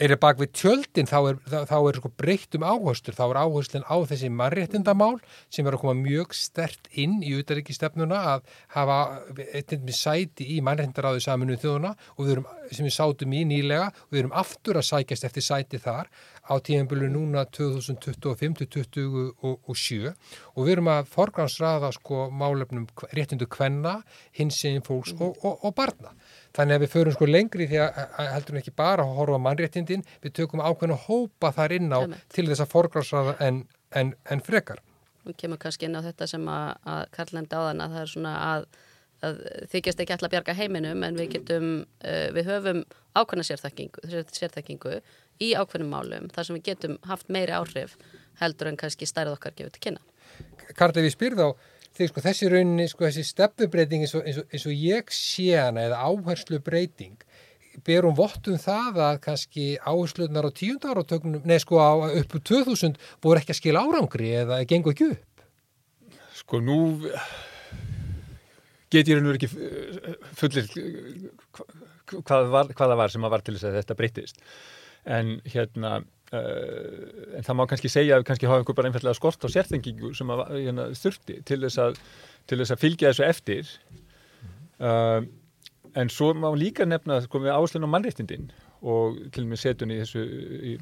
[0.00, 1.38] er það bak við tjöldin þá er,
[1.68, 5.16] þá, er sko breytt um áherslur, þá er áherslun á þessi mannréttindamál
[5.52, 8.40] sem er að koma mjög stert inn í utaríkistefnuna að
[8.76, 8.98] hafa
[9.50, 14.10] eitthvað sæti í mannréttindaráðu saminu þjóðuna og við erum, sem við sátum í nýlega og
[14.14, 16.06] við erum aftur að sækjast eftir sæti þar
[16.48, 20.16] á tíðanbölu núna 2025-2027
[20.56, 23.94] og við erum að forgansraða sko málefnum réttindu kvenna,
[24.32, 26.10] hins eginn fólks og, og, og barna.
[26.56, 27.98] Þannig að við förum sko lengri því að,
[28.34, 32.00] heldur við ekki bara að horfa mannréttindin, við tökum ákveðin að hópa þar inn á
[32.02, 32.24] Æmett.
[32.34, 33.60] til þess að forgrásaða en,
[33.94, 34.82] en, en frekar.
[35.28, 38.02] Við kemur kannski inn á þetta sem að, að Karl nefndi á þann að það
[38.02, 38.66] er svona að,
[39.28, 39.40] að
[39.74, 41.72] þykjast ekki alltaf bjarga heiminum en við getum,
[42.02, 42.84] uh, við höfum
[43.14, 44.96] ákveðna sérþekkingu, sérþekkingu
[45.40, 47.94] í ákveðnum málum þar sem við getum haft meiri áhrif
[48.40, 50.02] heldur en kannski stærð okkar gefur til kynna.
[50.78, 51.46] Karl, ef ég spyr þá,
[52.00, 56.00] þegar sko þessi rauninni, sko þessi stefnubreiting eins eins, eins og ég sé hana eða
[56.08, 57.20] áherslu breyting
[57.86, 62.96] berum vottum það að kannski áherslunar á tíundar átöknum, nei sko á upp úr 2000
[63.22, 65.44] voru ekki að skila árangri eða gengur ekki upp?
[66.40, 66.80] Sko nú
[68.90, 69.50] get ég raun og ekki
[70.40, 70.66] fullir
[72.10, 74.42] hvað, var, hvað það var sem að var til þess að þetta breytist
[75.18, 79.48] en hérna en það má kannski segja að kannski hafa einhver bara einfallega skort á
[79.50, 82.00] sérþengingu sem að hérna, þurfti til þess, að,
[82.46, 83.72] til þess að fylgja þessu eftir.
[84.80, 85.26] Uh,
[85.98, 88.50] en svo má líka nefna sko, við áslun á mannréttindin
[88.80, 90.22] og til og með setjun í þessu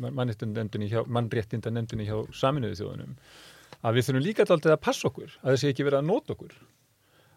[0.05, 3.17] mannréttindendunni hjá, hjá saminuðu þjóðunum
[3.83, 6.55] að við þurfum líka alltaf að passa okkur að þessi ekki vera að nota okkur.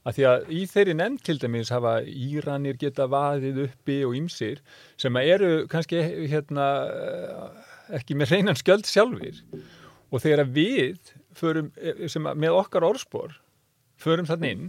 [0.01, 4.61] Að því að í þeirri nefnd til dæmis hafa Íranir geta vaðið uppi og ýmsir
[5.01, 6.01] sem eru kannski
[6.31, 6.69] hérna
[7.99, 9.43] ekki með reynan skjöld sjálfur
[10.11, 11.69] og þegar við förum,
[12.11, 13.37] sem, með okkar orðspor
[14.01, 14.65] förum þann inn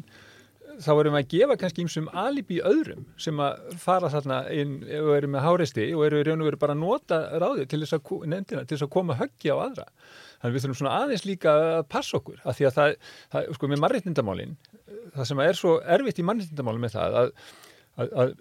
[0.80, 5.10] þá erum við að gefa kannski einsum alibi öðrum sem að fara þarna inn og
[5.16, 8.12] eru með háreisti og eru raun og veru bara að nota ráði til þess að,
[8.32, 9.86] nefndina, til þess að koma höggi á aðra.
[10.40, 12.94] Þannig við þurfum svona aðeins líka að passa okkur af því að það,
[13.34, 14.56] það sko með mannreitnindamálin
[15.16, 17.32] það sem er svo erfitt í mannreitnindamálin með það að,
[17.96, 18.36] að, að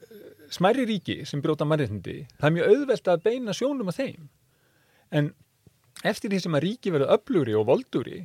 [0.51, 4.29] smæri ríki sem bróta mannreitnindi það er mjög auðvelt að beina sjónum að þeim
[5.11, 5.31] en
[6.07, 8.21] eftir því sem að ríki verður öflugri og voldugri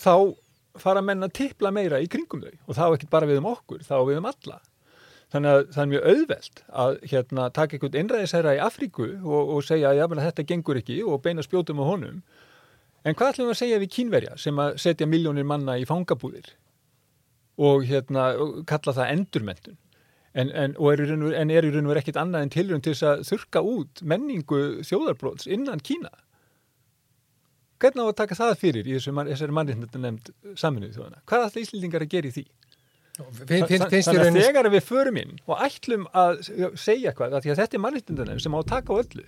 [0.00, 0.34] þá
[0.80, 2.54] fara menn að tippla meira í kringum þau.
[2.66, 4.58] Og þá ekki bara við um okkur, þá við um alla.
[5.34, 9.64] Þannig að það er mjög auðvelt að hérna, taka einhvern einræðisæra í Afríku og, og
[9.66, 12.20] segja að þetta gengur ekki og beina spjótum á honum.
[13.04, 16.52] En hvað ætlum við að segja við kínverja sem að setja miljónir manna í fangabúðir
[17.60, 18.32] og hérna,
[18.66, 19.78] kalla það endurmentun
[20.34, 21.04] en, en, er,
[21.40, 24.02] en er í raun og verið ekkit annað en tilrönd til þess að þurka út
[24.02, 26.12] menningu þjóðarbróts innan Kína
[27.84, 31.18] Hvernig á að taka það fyrir í þessari mannréttindu nefnd saminuð þjóðana?
[31.28, 32.44] Hvað alltaf Íslendingar að gera í því?
[33.14, 36.40] Þannig að þegar við förum inn og ætlum að
[36.80, 39.26] segja eitthvað að, að þetta er mannréttindu nefnd sem á að taka á öllu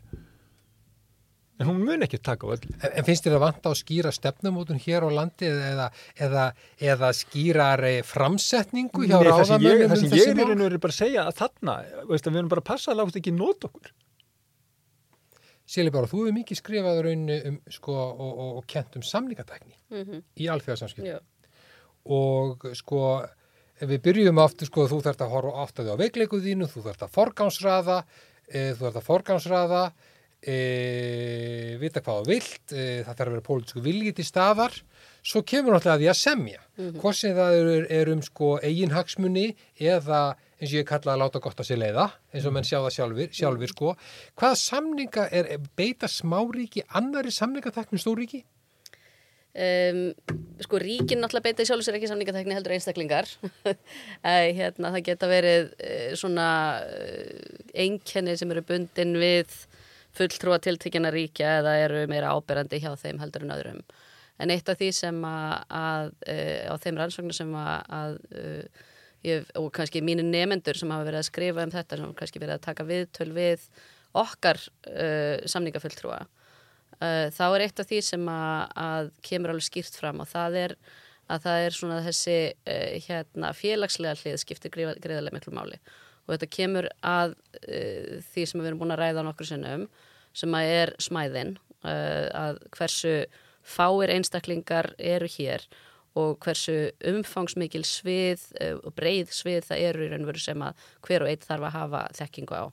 [1.57, 2.73] en hún mun ekki taka á öllu.
[2.81, 5.91] En, en finnst þér að vanta að skýra stefnumótun hér á landi eða,
[6.27, 6.47] eða,
[6.93, 9.87] eða skýrar framsetningu hjá ráðamönnum?
[9.93, 11.77] Það sem ég er í raun og verið bara að segja að þarna,
[12.11, 13.95] veist, að við erum bara að passa að láta ekki nót okkur.
[15.67, 19.75] Sérlega bara, þú hefur mikið skrifað rauninu um, sko, og, og, og kent um samlingatækni
[19.75, 20.23] mm -hmm.
[20.39, 21.25] í alþjóðarsamskiptum
[22.07, 23.01] og sko
[23.77, 27.03] ef við byrjum aftur, sko, þú þarfst að horfa aftur á veikleikuð þínu, þú þarfst
[27.03, 27.99] að forgánsraða
[28.49, 29.83] e, þú þarfst að forgánsraða
[30.43, 34.75] e, vita hvað þú vilt e, það þarf að vera pólitísku viljið til staðar.
[35.27, 36.61] Svo kemur náttúrulega að því að semja.
[36.77, 37.01] Mm -hmm.
[37.01, 39.47] hvort sem það er, er um sko eiginhagsmunni
[39.81, 42.79] eða eins og ég kalla að láta gott að sé leiða eins og menn sjá
[42.81, 43.97] það sjálfur, sjálfur sko.
[44.37, 48.45] Hvaða samninga er beita smáríki annari samningateknum stóríki?
[49.57, 50.13] Um,
[50.61, 53.29] sko ríkin náttúrulega beita í sjálfur sér ekki samningatekni heldur einstaklingar.
[54.59, 56.49] Hérna það geta verið uh, svona
[56.85, 59.55] uh, einkenni sem eru bundin við
[60.17, 63.81] fulltrúa tiltekina ríkja eða eru meira áberandi hjá þeim heldur en öðrum.
[64.43, 68.19] En eitt af því sem að, að uh, á þeim rannsóknir sem að, að
[69.27, 72.43] ég, og kannski mínu nefendur sem hafa verið að skrifa um þetta sem hafa kannski
[72.43, 73.67] verið að taka viðtöl við
[74.17, 74.61] okkar
[74.91, 80.23] uh, samningafulltrúa uh, þá er eitt af því sem að, að kemur alveg skýrt fram
[80.25, 80.77] og það er
[81.27, 85.81] að það er svona þessi uh, hérna, félagslega hlið skiptir greiðarlega miklu máli
[86.27, 89.89] og þetta kemur að uh, því sem við erum búin að ræða á nokkur sinnum
[90.37, 91.57] sem að er smæðin
[91.87, 93.17] uh, að hversu
[93.67, 95.65] fáir einstaklingar eru hér
[96.17, 100.63] og hversu umfangsmikil svið eh, og breið svið það eru í raun og veru sem
[100.65, 102.65] að hver og eitt þarf að hafa þekkingu á.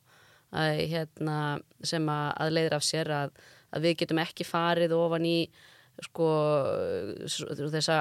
[0.53, 1.37] Að, hérna,
[1.83, 3.35] sem að, að leiðra af sér að,
[3.73, 5.37] að við getum ekki farið ofan í
[6.01, 6.27] sko
[7.71, 7.99] þessa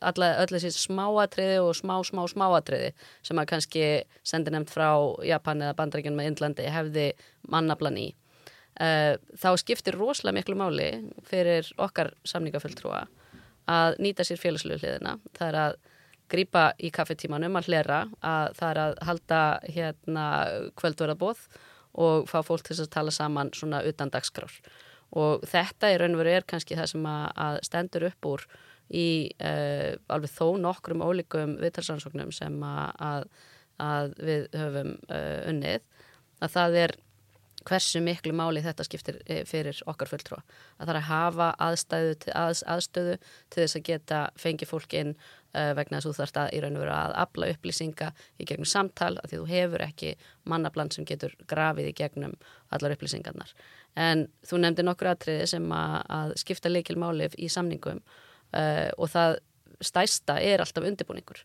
[0.00, 2.92] alla, öll þessi smáatriði og smá, smá, smáatriði
[3.26, 3.86] sem að kannski
[4.26, 4.88] sendi nefnt frá
[5.26, 7.08] Japan eða Bandaríkjum með Indlandi hefði
[7.52, 8.06] mannablan í.
[8.74, 10.88] Uh, þá skiptir rosalega miklu máli
[11.28, 13.04] fyrir okkar samningafulltrúa
[13.70, 15.18] að nýta sér félagslegu hliðina.
[15.36, 15.76] Það er að
[16.32, 19.42] grýpa í kaffetímanum að hlera að það er að halda
[19.76, 20.26] hérna
[20.80, 21.44] kvöldverðabóð
[22.04, 24.56] og fá fólk til að tala saman svona utan dagskrár
[25.12, 28.46] og þetta í raun og veru er kannski það sem að, að stendur upp úr
[28.94, 29.08] í
[29.40, 33.28] uh, alveg þó nokkrum ólíkum viðtalsansóknum sem að,
[33.80, 35.80] að við höfum uh, unnið
[36.44, 36.96] að það er
[37.64, 40.42] hversu miklu máli þetta skiptir eh, fyrir okkar fulltrúa.
[40.76, 44.96] Að það er að hafa aðstæðu til, að, aðstöðu til þess að geta fengi fólk
[44.98, 48.10] inn uh, vegna þess að þú þarfst að í raun og veru að afla upplýsinga
[48.36, 50.12] í gegnum samtal að því þú hefur ekki
[50.52, 52.36] mannabland sem getur grafið í gegnum
[52.76, 53.50] allar upplýsingarnar.
[54.00, 59.10] En þú nefndi nokkur atriði sem að, að skipta leikil málif í samningum uh, og
[59.12, 59.38] það
[59.84, 61.42] stæsta er alltaf undirbúningur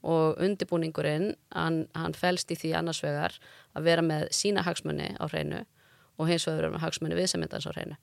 [0.00, 3.36] og undirbúningurinn, hann, hann fælst í því annarsvegar
[3.76, 5.60] að vera með sína hagsmunni á hreinu
[6.20, 7.98] og hins vegar vera með hagsmunni viðsemyndans á hreinu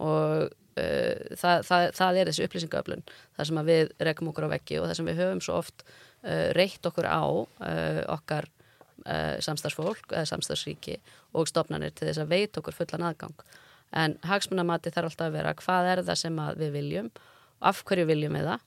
[0.00, 4.78] og uh, það, það, það er þessi upplýsingaöflun það sem við rekum okkur á veggi
[4.78, 7.22] og það sem við höfum svo oft uh, reitt okkur á
[8.14, 8.50] okkar
[9.44, 10.98] samstagsfólk eða samstagsríki
[11.36, 13.44] og stopnarnir til þess að veit okkur fullan aðgang.
[13.96, 17.08] En hagsmunamati þarf alltaf að vera hvað er það sem við viljum?
[17.60, 18.66] Af hverju viljum við það?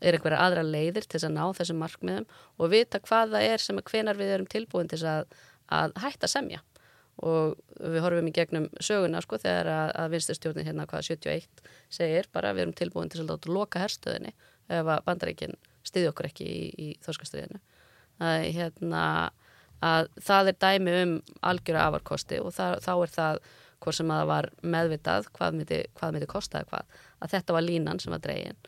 [0.00, 2.26] Er einhverja aðra leiðir til að ná þessum markmiðum?
[2.58, 5.30] Og vita hvað það er sem hvenar við erum tilbúin til að,
[5.70, 6.62] að hætta semja.
[7.20, 12.30] Og við horfum í gegnum söguna sko þegar að, að vinsturstjórnin hérna hvaða 71 segir
[12.32, 14.32] bara við erum tilbúin til að láta loka herstöðinni
[14.70, 17.60] ef að bandarækinn stiði okkur ekki í, í þorskastriðinu
[18.20, 19.04] að, hérna,
[19.84, 21.16] að það er dæmi um
[21.46, 23.40] algjöra afarkosti og það, þá er það
[23.80, 27.66] hvort sem að það var meðvitað hvað myndi, hvað myndi kostaði hvað að þetta var
[27.66, 28.58] línan sem var dregin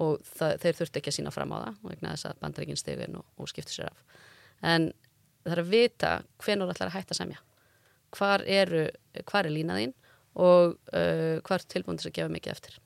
[0.00, 2.80] og það, þeir þurfti ekki að sína fram á það og vegna þess að bandaríkinn
[2.80, 4.04] stegin og, og skipti sér af.
[4.62, 4.88] En
[5.44, 7.42] það er að vita þú ætlar að hætta semja.
[8.12, 8.86] Hvar, eru,
[9.28, 9.94] hvar er línaðinn
[10.40, 12.80] og uh, hvar er tilbúin til að gefa mikið eftir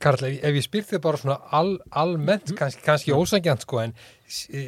[0.00, 2.56] Karl, ef, ef ég spyr þig bara svona al, almennt, mm.
[2.56, 3.94] kannski, kannski ósækjant sko, en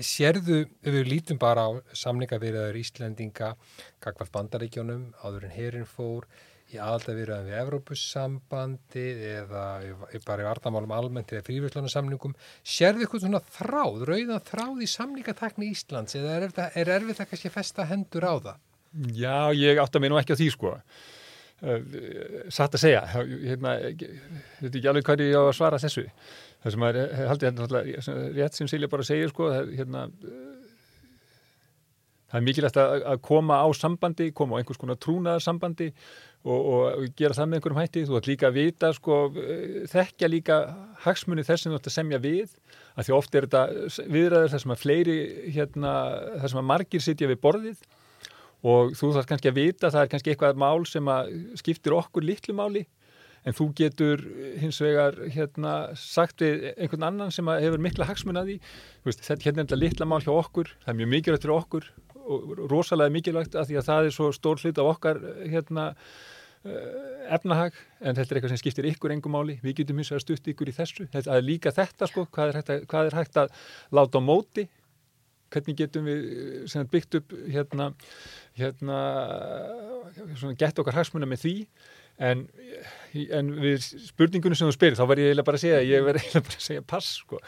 [0.05, 3.55] sérðu, ef við lítum bara á samlingaveriðar Íslendinga,
[4.05, 6.28] kakvart bandaríkjónum, áður en herin fór
[6.72, 9.64] í aðaldavirðan við Evrópussambandi eða
[10.24, 16.16] bara í vartamálum almennt eða fríverðlunarsamningum sérðu eitthvað svona þráð, rauðan þráð í samningatakni Íslands
[16.16, 18.62] eða er, er, er erfið það kannski að festa hendur á það?
[19.16, 20.76] Já, ég átta mig nú ekki á því sko
[21.62, 24.00] satt að segja hérna, ég
[24.60, 26.08] veit ekki alveg hvað ég á að svara þessu
[26.62, 26.98] það sem er,
[27.30, 27.82] haldið hérna
[28.38, 30.08] rétt sem Silja bara segir sko hérna
[32.32, 35.90] Það er mikilvægt að koma á sambandi, koma á einhvers konar trúnaðarsambandi
[36.48, 38.04] og, og gera það með einhverjum hætti.
[38.08, 39.18] Þú ætti líka að vita, sko,
[39.92, 40.56] þekkja líka
[41.04, 42.54] hagsmunni þess sem þú ætti að semja við.
[42.96, 45.18] Að því ofta er þetta viðræður þar sem að fleiri,
[45.58, 45.92] hérna,
[46.38, 47.84] þar sem að margir sitja við borðið
[48.62, 52.26] og þú þarf kannski að vita, það er kannski eitthvað mál sem að skiptir okkur
[52.26, 52.84] litlu máli.
[53.42, 54.20] En þú getur
[54.62, 58.58] hins vegar hérna, sagt við einhvern annan sem hefur mikla hagsmun að því.
[59.08, 61.88] Veist, þetta hérna er þetta litla mál hjá okkur, það er mjög mikilvægt fyrir okkur
[62.22, 65.18] og rosalega mikilvægt að því að það er svo stór hlut af okkar
[65.50, 65.88] hérna,
[66.62, 67.80] eh, efnahag.
[67.98, 69.58] En þetta er eitthvað sem skiptir ykkur engum máli.
[69.64, 71.08] Við getum hins vegar stutt ykkur í þessu.
[71.10, 73.50] Þetta er líka þetta sko, hvað er hægt að, er hægt að
[73.90, 74.68] láta á móti
[75.53, 76.26] hvernig getum við
[76.66, 77.90] eh, byggt upp hérna,
[78.59, 79.00] hérna
[80.61, 81.57] gett okkar hagsmuna með því?
[82.22, 82.44] En,
[83.38, 86.26] en við spurningunum sem þú spyrir þá verður ég eiginlega bara að segja ég verður
[86.26, 87.40] eiginlega bara að segja pass sko.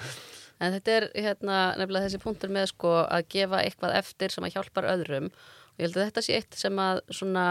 [0.63, 4.57] En þetta er hérna nefnilega þessi punktur með sko að gefa eitthvað eftir sem að
[4.57, 5.31] hjálpar öðrum.
[5.75, 7.47] Og ég held að þetta sé eitt sem að svona,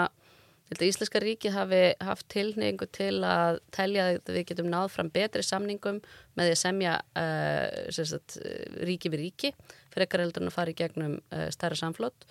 [0.71, 5.43] að Íslenska ríki hafi haft tilningu til að telja að við getum náð fram betri
[5.45, 5.99] samningum
[6.37, 8.39] með því að semja uh, sagt,
[8.81, 9.53] ríki við ríki
[9.93, 12.25] fyrir ekkar heldur en að fara í gegnum uh, stærra samflott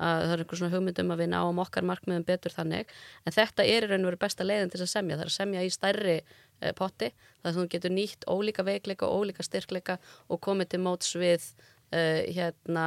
[0.00, 2.92] að það er einhver svona hugmyndum að við náum okkar markmiðum betur þannig.
[3.26, 5.18] En þetta er í raun og veru besta leiðin til að semja.
[5.18, 9.08] Það er að semja í stærri eh, potti þar sem þú getur nýtt ólíka veikleika
[9.08, 11.50] og ólíka styrkleika og komið til móts við
[11.92, 12.86] uh, hérna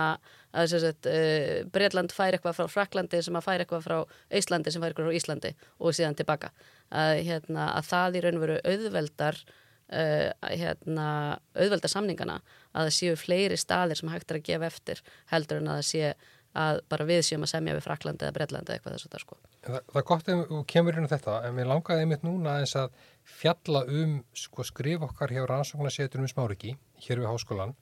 [0.56, 3.98] að þess að uh, Breitland fær eitthvað frá Fraklandi sem að fær eitthvað frá
[4.42, 6.52] Íslandi sem fær eitthvað frá Íslandi og síðan tilbaka
[6.90, 9.46] að, hérna, að það í raun og veru auðveldar
[9.86, 12.40] Uh, hérna, auðvelda samningana
[12.74, 15.86] að það séu fleiri staðir sem hægt er að gefa eftir heldur en að það
[15.92, 16.08] sé
[16.56, 19.38] að bara við séum að semja við Fraklandi eða Breitlandi eða eitthvað þessu þar sko.
[19.66, 22.58] Það, það er gott ef þú kemur inn á þetta en mér langaði einmitt núna
[22.62, 23.00] eins að
[23.36, 26.76] fjalla um sko, skrif okkar hjá rannsóknarseturum smáriki
[27.06, 27.76] hér við háskólan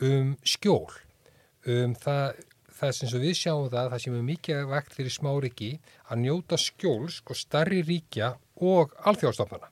[0.00, 0.88] um skjól
[1.68, 2.40] um það,
[2.78, 5.70] það sem við sjáum það það sem er mikið vekt fyrir smáriki
[6.08, 9.70] að njóta skjól sko starri ríkja og alþjóðstofnana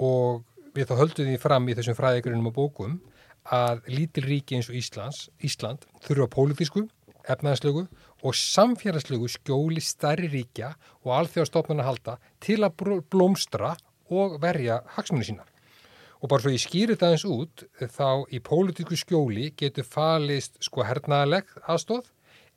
[0.00, 2.98] og við þá höldum því fram í þessum fræðigrunum og bókum
[3.50, 6.84] að lítil ríki eins og Íslands, Ísland þurfa pólitísku,
[7.26, 7.86] efnaðarslegu
[8.20, 13.74] og samfélagslegu skjóli stærri ríkja og alþjóðastofnun að halda til að blómstra
[14.10, 15.49] og verja hagsmunni sína.
[16.20, 20.84] Og bara svo ég skýri það eins út, þá í pólitísku skjóli getur falist sko
[20.84, 22.10] hernaðaleg aðstóð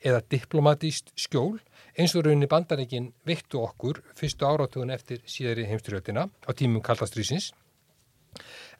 [0.03, 1.61] eða diplomatíst skjól
[1.95, 7.53] eins og rauninni bandaríkin vittu okkur fyrstu áratugun eftir síðari heimstyrjöldina á tímum kaldastrýsins.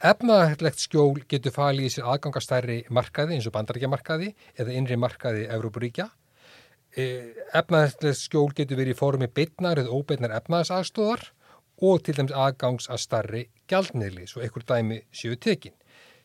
[0.04, 6.10] Efnaðarlegt skjól getur falið í sér aðgangastærri markaði eins og bandaríkjamarkaði eða innri markaði Evrópuríkja.
[6.98, 11.30] Efnaðarlegt skjól getur verið í formi beitnar eða óbeitnar efnaðarsagstóðar
[11.82, 15.74] og til dæmis aðgangs að starri gjaldniðli, svo einhver dæmi séu tekin.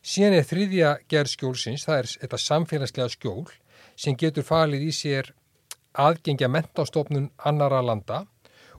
[0.01, 3.47] Síðan er þriðja gerð skjólsins, það er þetta samfélagslega skjól
[3.99, 5.33] sem getur falið í sér
[5.99, 8.23] aðgengja mentastofnun annara landa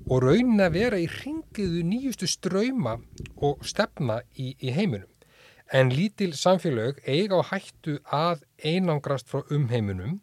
[0.06, 2.96] og raunin að vera í ringiðu nýjustu ströyma
[3.36, 5.08] og stefna í, í heiminum.
[5.70, 10.18] En lítil samfélög eiga á hættu að einangrast frá umheiminum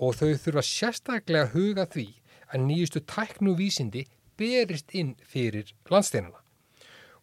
[0.00, 2.08] og þau þurfa sérstaklega að huga því
[2.48, 4.06] að nýjustu tæknu vísindi
[4.38, 6.38] berist inn fyrir landsteinana.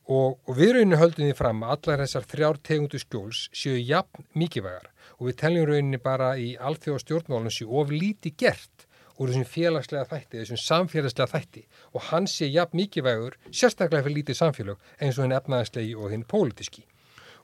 [0.06, 4.28] Og, og við rauninni höldum því fram að allar þessar þrjár tegundu skjóls séu jafn
[4.38, 8.86] mikilvægar og við teljum rauninni bara í alþjóða stjórnmálunum séu of líti gert
[9.16, 11.64] úr þessum félagslega þætti, þessum samfélagslega þætti
[11.94, 16.28] og hann sé jafn mikilvægur sérstaklega fyrir lítið samfélag eins og hinn efnaðarslegi og hinn
[16.30, 16.86] pólitíski.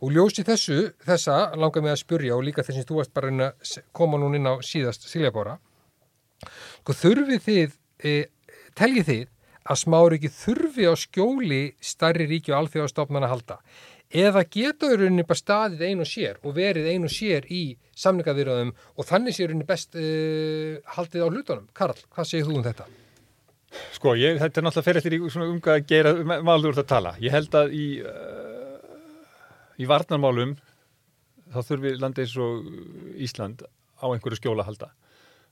[0.02, 3.30] Og ljósi þessu, þessa langar mig að spurja og líka þess að þú varst bara
[3.30, 5.60] inn að koma núna inn á síðast Siljabóra.
[6.82, 8.16] Sko þurfið þið, e,
[8.78, 9.28] teljið þið
[9.62, 13.60] að smári ekki þurfi á skjóli starri ríki og alþjóðastofnana halda
[14.12, 19.38] eða geta rauninni bara staðið einu sér og verið einu sér í samningavirðaðum og þannig
[19.38, 21.70] sé rauninni best uh, haldið á hlutunum.
[21.78, 22.88] Karl, hvað segir þú um þetta?
[23.96, 26.80] Sko, ég, þetta er náttúrulega fyrir eftir í svona um hvað að gera málur úr
[26.82, 27.14] það að tala.
[27.24, 30.58] Ég held að í, uh, í varnarmálum
[31.52, 32.68] þá þurfi landi eins og
[33.16, 34.92] Ísland á einhverju skjóla halda.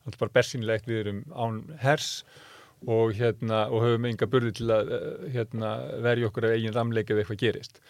[0.03, 2.45] Það er bara bersýnilegt við erum án hers og,
[2.87, 5.73] hérna, og höfum enga burði til að uh, hérna,
[6.05, 7.81] verja okkur af eigin ramleik eða eitthvað gerist.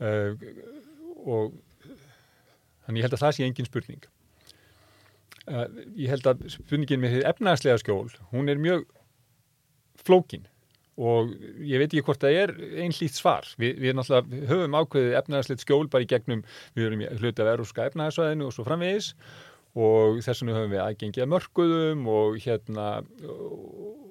[0.00, 0.36] Uh,
[1.24, 1.54] og
[2.84, 4.04] þannig ég held að það sé engin spurning.
[5.46, 5.64] Uh,
[5.96, 8.86] ég held að spurningin með því efnaðslega skjól, hún er mjög
[10.06, 10.46] flókin
[10.96, 13.48] og ég veit ekki hvort það er einn hlýtt svar.
[13.60, 16.40] Vi, við náttúrulega höfum ákveðið efnaðarslegt skjól bara í gegnum,
[16.76, 19.10] við höfum hluti af eruska efnaðarsvæðinu og svo framvegis
[19.76, 22.86] og þess vegna höfum við aðgengið að mörguðum og hérna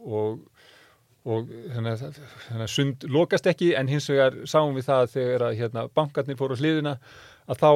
[0.06, 0.44] og,
[1.26, 3.72] og þannig að, þannig að sund lokast ekki.
[3.78, 6.96] En hins vegar sáum við það þegar að hérna, bankarnir fóru á hliðina
[7.50, 7.70] að þá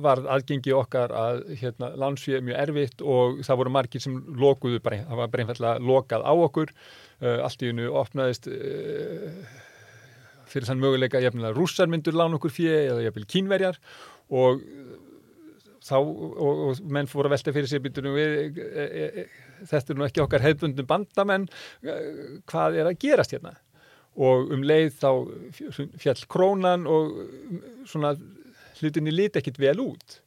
[0.00, 5.02] var aðgengi okkar að hérna, landsfið mjög erfitt og það voru margir sem lokuðu, bara,
[5.08, 6.72] það var bara einfallega lokað á okkur,
[7.22, 9.58] uh, allt í unnu opnaðist uh,
[10.50, 13.78] fyrir þann möguleika jafnilega rússar myndur lán okkur fyrir eða jafnilega kínverjar
[14.30, 14.62] og
[15.90, 19.94] þá, og, og menn fóru að velta fyrir sér býtunum við, e, e, e, þetta
[19.94, 21.48] er nú ekki okkar hefðbundum bandamenn,
[22.50, 23.56] hvað er að gerast hérna?
[24.20, 25.10] Og um leið þá
[26.02, 27.12] fjall krónan og
[27.88, 28.16] svona
[28.80, 30.18] hlutinni líti ekkit vel út.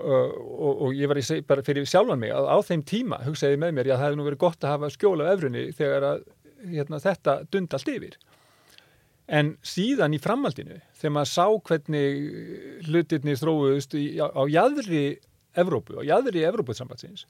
[0.00, 3.18] Uh, og, og ég var í seg bara fyrir sjálfan mig að á þeim tíma
[3.24, 6.06] hugsaði með mér, já það hefði nú verið gott að hafa skjóla á efrunni þegar
[6.06, 6.22] að
[6.70, 8.14] hérna, þetta dund allt yfir.
[9.30, 13.36] En síðan í framhaldinu, þegar maður sá hvernig hlutirni
[14.18, 15.04] á, á jæðri
[15.58, 17.24] Evrópu, á jæðri Evrópusambatsins,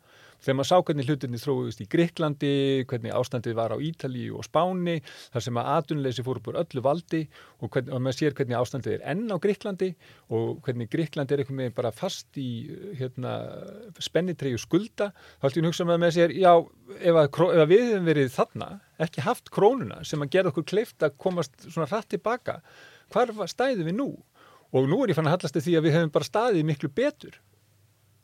[0.44, 2.52] þegar maður sá hvernig hlutirni þróuðust í Greiklandi,
[2.90, 4.98] hvernig ástandið var á Ítalíu og Spáni,
[5.32, 7.22] þar sem að atunleysi fór upp úr öllu valdi
[7.60, 9.90] og, hvernig, og maður sér hvernig ástandið er enn á Greiklandi
[10.36, 12.50] og hvernig Greiklandi er einhvern veginn bara fast í
[13.00, 13.34] hérna,
[13.96, 16.52] spennitreyju skulda, þá ég að hugsa með með sér, já,
[17.00, 20.68] ef, að, ef að við hefum verið þarna, ekki haft krónuna sem að gera okkur
[20.68, 22.60] kleift að komast svona hratt tilbaka,
[23.10, 24.10] hvar stæðum við nú?
[24.70, 27.38] Og nú er ég fann að hallast því að við hefum bara staðið miklu betur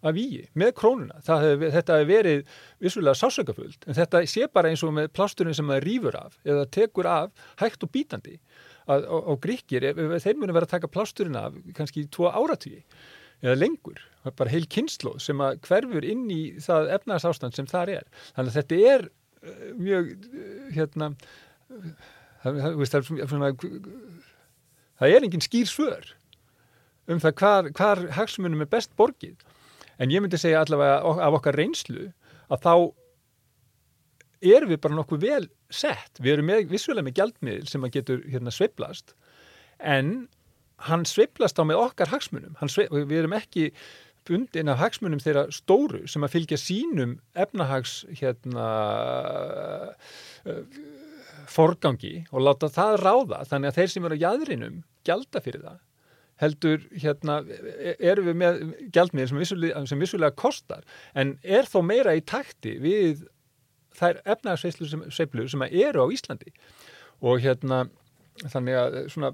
[0.07, 1.20] af víi með krónuna.
[1.26, 5.66] Hef, þetta hefur verið vissulega sásökafullt en þetta sé bara eins og með plásturinn sem
[5.68, 8.38] maður rýfur af eða tekur af hægt og bítandi
[8.86, 9.86] að, og, og gríkir,
[10.22, 12.84] þeir munu vera að taka plásturinn af kannski í tvo áratvíi
[13.44, 18.07] eða lengur, bara heil kynnslóð sem að hverfur inn í það efnarsástand sem þar er.
[18.36, 21.11] Þannig að þetta er uh, mjög uh, hérna
[22.42, 23.66] það, það, það,
[24.96, 26.14] það er engin skýr svör
[27.07, 29.36] um það hvar, hvar hagsmunum er best borgið
[29.99, 32.11] En ég myndi segja allavega af okkar reynslu
[32.53, 32.72] að þá
[34.57, 36.20] erum við bara nokkuð vel sett.
[36.20, 39.14] Við erum með, vissulega með gjaldmiðl sem að getur hérna sveiblast
[39.80, 40.28] en
[40.86, 42.57] hann sveiblast á með okkar hagsmunum.
[42.68, 43.70] Sveif, við erum ekki
[44.26, 48.66] bundin af hagsmunum þeirra stóru sem að fylgja sínum efnahags hérna
[51.51, 55.78] forgangi og láta það ráða þannig að þeir sem eru á jæðrinum gjalda fyrir það
[56.43, 57.39] heldur hérna
[57.97, 58.59] erum við með
[58.93, 60.84] gjaldmiðir sem vissulega, sem vissulega kostar
[61.14, 63.24] en er þó meira í takti við
[63.97, 66.53] þær efnaðarsveiflur sem, sem eru á Íslandi.
[67.24, 67.87] Og hérna
[68.53, 69.32] þannig að svona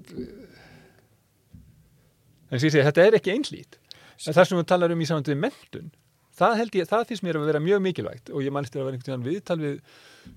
[2.53, 3.81] en segi þetta er ekki einslít
[4.23, 5.91] það sem við talar um í saman við mentun
[6.37, 8.33] það held ég, það finnst mér að vera mjög mikilvægt.
[8.33, 9.81] Og ég mælst að vera einhvern veginn viðtal við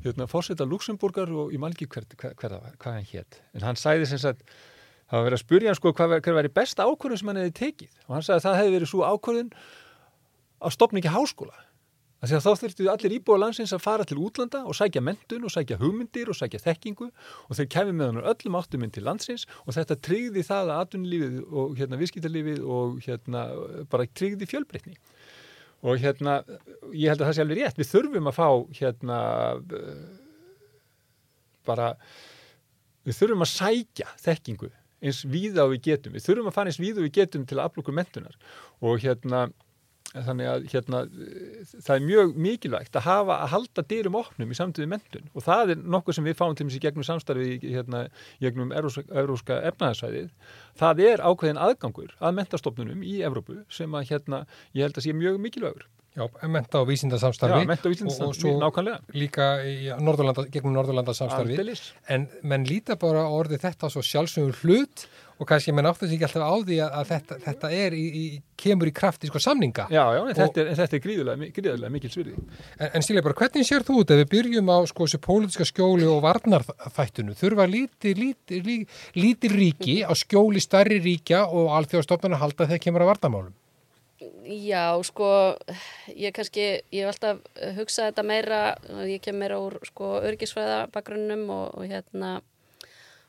[0.03, 3.80] hérna, fórseta Luxemburgar og ég mæl ekki hver, hver, hver, hvað hann hétt en hann
[3.80, 4.43] sæði sem sagt
[5.09, 7.55] það var verið að spurja hann sko hvað hver væri besta ákvörðun sem hann hefði
[7.59, 7.93] tekið.
[8.07, 9.53] Og hann sagði að það hefði verið svo ákvörðun
[10.65, 11.65] að stopna ekki háskóla.
[12.25, 15.51] Þannig að þá þurftu allir íbúa landsins að fara til útlanda og sækja mentun og
[15.53, 17.09] sækja hugmyndir og sækja þekkingu.
[17.45, 19.43] Og þeir kemur með hann öllum áttuminn til landsins.
[19.67, 23.43] Og þetta tryggði það að atvinnulífið og hérna viðskiptarlífið og hérna
[23.91, 24.97] bara tryggði fjölbreytni.
[25.85, 26.39] Og hérna
[26.95, 28.49] ég held að það sé alveg rétt, við þurfum að fá
[28.79, 29.19] hérna
[31.67, 31.91] bara
[33.05, 34.71] við þurfum að sækja þekkingu
[35.01, 36.15] eins víða við getum.
[36.15, 38.37] Við þurfum að fara eins víða við getum til að aflokkur mentunar
[38.81, 39.47] og hérna
[40.23, 41.01] þannig að hérna,
[41.83, 45.73] það er mjög mikilvægt að hafa að halda dyrum opnum í samtöðu mentun og það
[45.73, 48.05] er nokkuð sem við fáum til þessi gegnum samstarfi hérna,
[48.43, 50.29] gegnum európska efnaðarsvæðið
[50.79, 54.43] það er ákveðin aðgangur að mentastofnunum í Evrópu sem að hérna,
[54.77, 59.20] ég held að sé mjög mikilvægur Já, menta og vísindarsamstarfi Já, menta og vísindarsamstarfi, nákvæmlega
[59.20, 59.49] Líka
[59.99, 61.76] Norðurlanda, gegnum Norðurlandarsamstarfi
[62.16, 66.28] En menn líta bara orði þetta svo sjálfsögur hlut og kannski menn áttu sig ekki
[66.30, 68.24] alltaf á því að, að þetta, þetta er í, í,
[68.59, 69.88] kemur í krafti sko samninga.
[69.91, 72.36] Já, já, en og, þetta er, þetta er gríðulega, gríðulega mikil svirði.
[72.78, 74.20] En, en stílega bara, hvernig sér þú þetta?
[74.22, 77.36] Við byrjum á sko þessu pólitiska skjóli og varnarþættunu.
[77.36, 83.03] Þurfa líti, líti, líti, líti ríki á skjóli starri ríkja og alþjóðastofnarna halda þegar kemur
[83.03, 83.53] að varnamálum?
[84.45, 85.28] Já, sko,
[86.13, 87.39] ég kannski, ég hef alltaf
[87.78, 88.59] hugsað þetta meira,
[89.09, 92.38] ég kem meira úr sko örgisfræða bakgrunnum og, og hérna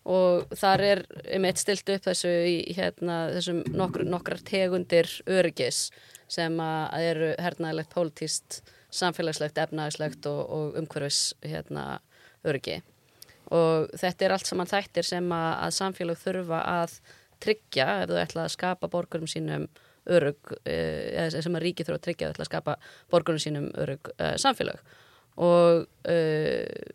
[0.06, 5.88] og þar er einmitt stilt upp þessu í hérna, þessum nokkur, nokkrar tegundir öryggis
[6.30, 8.60] sem að eru hernaðilegt, pólitíst,
[8.94, 12.00] samfélagslegt, efnaðislegt og, og umhverfis hérna,
[12.46, 12.80] öryggi.
[13.54, 16.96] Og þetta er allt saman þættir sem að, að samfélag þurfa að
[17.42, 19.66] tryggja ef þú ætla að skapa borgurum sínum
[20.06, 22.76] örug, eh, eða sem að ríki þurfa að tryggja að skapa
[23.12, 24.80] borgurum sínum örug eh, samfélag
[25.36, 26.94] og eh,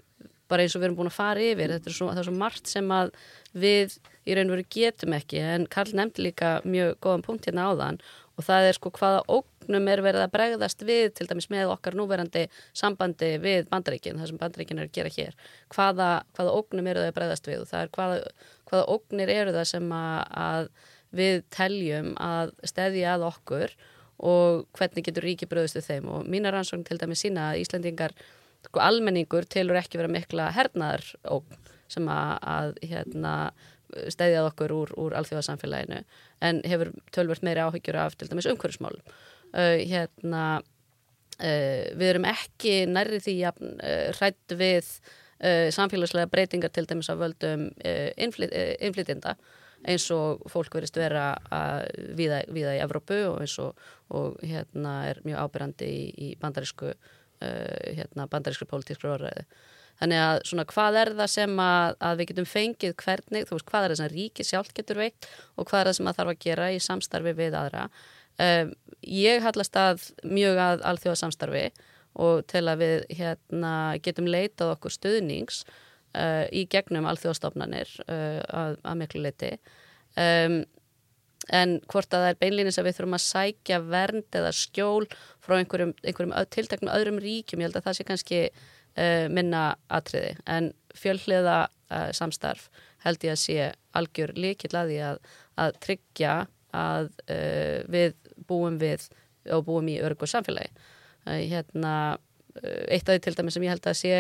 [0.52, 2.72] bara eins og við erum búin að fara yfir þetta er svo, er svo margt
[2.72, 3.14] sem að
[3.56, 7.70] við í raun og veru getum ekki en Karl nefndi líka mjög góðan punkt hérna
[7.70, 8.02] á þann
[8.38, 11.98] og það er sko hvaða ógnum er verið að bregðast við til dæmis með okkar
[11.98, 12.46] núverandi
[12.78, 15.36] sambandi við bandaríkin, það sem bandaríkin er að gera hér.
[15.74, 18.34] Hvaða, hvaða ógnum eru það að bregðast við og það er hvaða,
[18.72, 20.72] hvaða ógnir eru það sem að, að
[21.16, 23.74] við teljum að stedja að okkur
[24.22, 26.10] og hvernig getur ríki bröðust við þeim.
[26.14, 28.16] Og mínar ansvögn til dæmis sína að Íslandingar
[28.68, 31.06] sko almenningur tilur ekki vera mikla hernaðar
[31.92, 33.34] sem að, að hérna,
[34.14, 36.04] stæðjað okkur úr, úr alþjóðarsamfélaginu
[36.46, 42.76] en hefur tölvört meiri áhyggjur af til dæmis umhverfsmál uh, hérna uh, við erum ekki
[42.88, 44.94] nærri því að uh, hrætt við
[45.74, 48.54] samfélagslega breytingar til dæmis af völdum uh, innflyt,
[49.88, 51.34] eins og fólk verist vera
[52.18, 53.78] viða, viða í Evrópu og eins og,
[54.14, 56.98] og hérna er mjög ábyrrandi í, í bandarísku uh,
[57.42, 59.46] hérna, bandarískri pólitískri orðræði.
[60.02, 63.68] Þannig að svona hvað er það sem að, að við getum fengið hvernig, þú veist
[63.70, 66.34] hvað er það sem ríki sjálf getur veikt og hvað er það sem það þarf
[66.34, 67.84] að gera í samstarfi við aðra.
[68.42, 68.72] Um,
[69.06, 71.66] ég hallast að mjög að alþjóða samstarfi
[72.22, 73.74] og til að við hérna,
[74.04, 75.62] getum leitað okkur stuðnings
[76.18, 79.56] uh, í gegnum alþjóðastofnanir uh, að, að miklu leiti.
[80.20, 80.62] Um,
[81.50, 85.08] en hvort að það er beinlýnis að við þurfum að sækja vernd eða skjól
[85.42, 90.36] frá einhverjum, einhverjum tiltaknum öðrum ríkjum, ég held að það sé kannski uh, minna atriði
[90.46, 92.70] en fjölhliða uh, samstarf
[93.06, 95.22] held ég að sé algjör líkill að því að,
[95.66, 96.36] að tryggja
[96.78, 99.10] að uh, við búum við
[99.52, 100.70] og búum í örgu samfélagi
[101.26, 102.18] hérna,
[102.90, 104.14] eitt af því til dæmi sem ég held að sé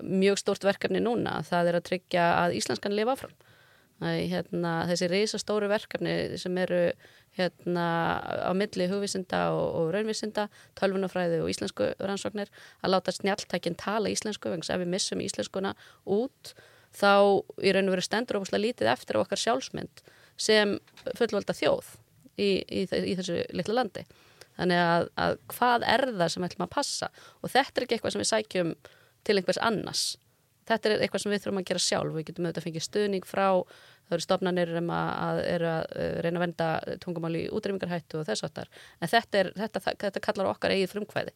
[0.00, 3.34] mjög stort verkefni núna, það er að tryggja að Íslandskan lifa áfram
[4.02, 6.80] hérna, þessi reysastóru verkefni sem eru
[7.36, 7.86] hérna,
[8.44, 12.50] á milli hugvísinda og, og raunvísinda, tölvunafræði og íslensku rannsóknir,
[12.82, 15.74] að láta snjáltækinn tala íslensku, vegna ef við missum íslenskuna
[16.04, 16.54] út,
[16.92, 20.02] þá í raun og veru stendur óbúslega lítið eftir okkar sjálfsmynd
[20.36, 20.76] sem
[21.16, 21.94] fullvalda þjóð
[22.36, 24.04] í, í, í þessu litla landi.
[24.58, 27.08] Þannig að, að hvað er það sem ætlum að passa
[27.40, 28.74] og þetta er ekki eitthvað sem við sækjum
[29.26, 30.04] til einhvers annars.
[30.68, 32.14] Þetta er eitthvað sem við þurfum að gera sjálf.
[32.14, 33.46] Við getum auðvitað að fengja stuðning frá
[34.12, 35.40] það eru stofnanir um að, að,
[35.72, 36.68] að eh, reyna að venda
[37.02, 38.70] tungumál í útrýmingarhættu og þess aftar
[39.00, 41.34] en þetta, er, þetta, þetta kallar okkar eigið frumkvæði.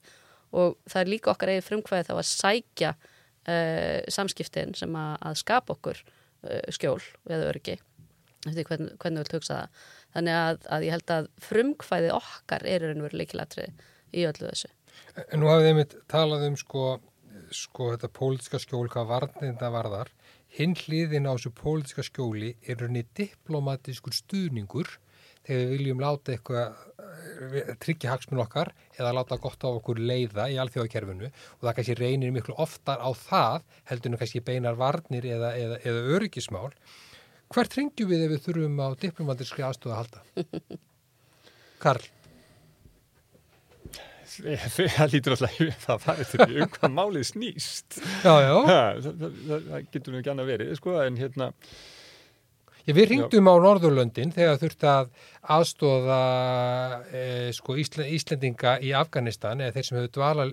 [0.56, 5.40] Og það er líka okkar eigið frumkvæði þá að sækja uh, samskiptin sem að, að
[5.42, 7.78] skapa okkur uh, skjól eða örgi
[8.46, 9.84] eftir hvern, hvernig við hugsa það?
[10.16, 13.66] Þannig að, að ég held að frumkvæði okkar er veru líkilatri
[14.14, 14.70] í öllu þessu.
[15.26, 16.84] En nú hafið einmitt talað um sko,
[17.54, 20.12] sko þetta pólitiska skjól hvað varninda varðar.
[20.56, 24.88] Hinn hliðin á þessu pólitiska skjóli er rauninni diplomatískur stuðningur
[25.46, 26.78] þegar við viljum láta eitthvað
[27.60, 31.98] eh, tryggja hagsmun okkar eða láta gott á okkur leiða í alþjóðakerfinu og það kannski
[32.00, 36.72] reynir miklu oftar á það heldur nú kannski beinar varnir eða, eða, eða öryggismál.
[37.54, 40.80] Hvert ringjum við ef við þurfum á diplomatískri aðstöðu að halda?
[41.84, 42.15] Karl?
[44.96, 48.54] það lítur alltaf það farið til því um hvað málið snýst Já, já.
[48.68, 51.50] ha, það, það, það, það getur nú ekki annað verið sko, en hérna
[52.94, 55.08] við ringdum á Norðurlöndin þegar þurfti að
[55.56, 56.18] aðstóða
[57.14, 57.22] e,
[57.54, 60.46] sko, Ísle, Íslendinga í Afganistan eða þeir sem hefur dvala.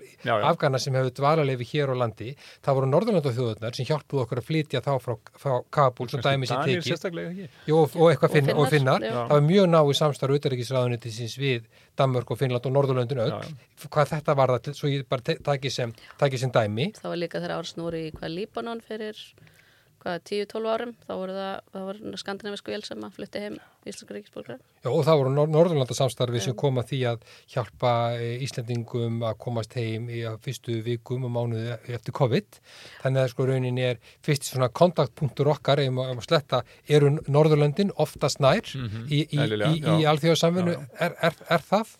[0.50, 2.32] Afgana sem hefur dvalarleifi hér á landi.
[2.64, 6.60] Það voru Norðurlandafjóðunar sem hjálpuðu okkur að flytja þá frá, frá Kabul sem dæmi sér
[6.62, 6.88] Danir tekið.
[6.90, 9.00] sérstaklega ekki Jú, og, og eitthvað finn, Og og finnar.
[9.02, 9.16] Finnar, já.
[9.28, 11.66] Það var mjög náið samstarf utarrikisraðunitisins við
[11.98, 13.34] Danmörk og Finnland og Norðurlöndin öll.
[13.34, 16.90] Já, Hvað þetta var það, svo ég bara taki sem, taki sem dæmi.
[16.98, 19.63] það var líka þegar ársnúri í hvað Líbanon fyrir hvað
[20.04, 25.00] 10-12 árum þá voru það, skandinavisku vél sem að flutti heim íslenska ríkisborgara Já, og
[25.06, 27.24] það voru Nor Norðurlandasamstarfi sem koma að því að
[27.54, 32.60] hjálpa e, Íslendingum að komast heim í fyrstu vikum og mánuði eftir COVID.
[33.02, 37.92] Þannig að sko raunin er fyrst svona kontaktpunktur okkar ef maður maður sletta eru Norðurlöndin
[38.04, 40.10] oftast nær í, í, eðlilega, í, í já.
[40.12, 40.78] alþjóðasamvinnu.
[40.78, 41.96] Já, Er, er, er það?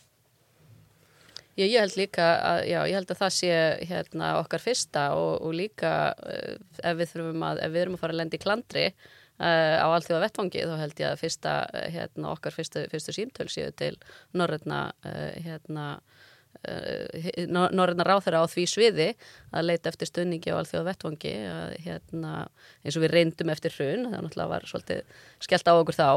[1.54, 3.50] Já, ég held líka að, já, ég held að það sé
[3.86, 8.16] hérna okkar fyrsta og, og líka uh, ef við að, ef við erum að fara
[8.16, 12.32] að lenda í klandri uh, á allþjóða vettvangi þá held ég að fyrsta, uh, hérna,
[12.34, 13.92] okkar fyrstu, fyrstu símtöl séu til
[14.34, 15.86] norrætna, uh, hérna,
[16.64, 19.08] uh, norræna ráþæra á því sviði
[19.54, 22.34] að leita eftir stunningi á allþjóða vettvangi að, hérna,
[22.82, 26.10] eins og við reyndum eftir hrun, það var svolítið skellt á okkur þá,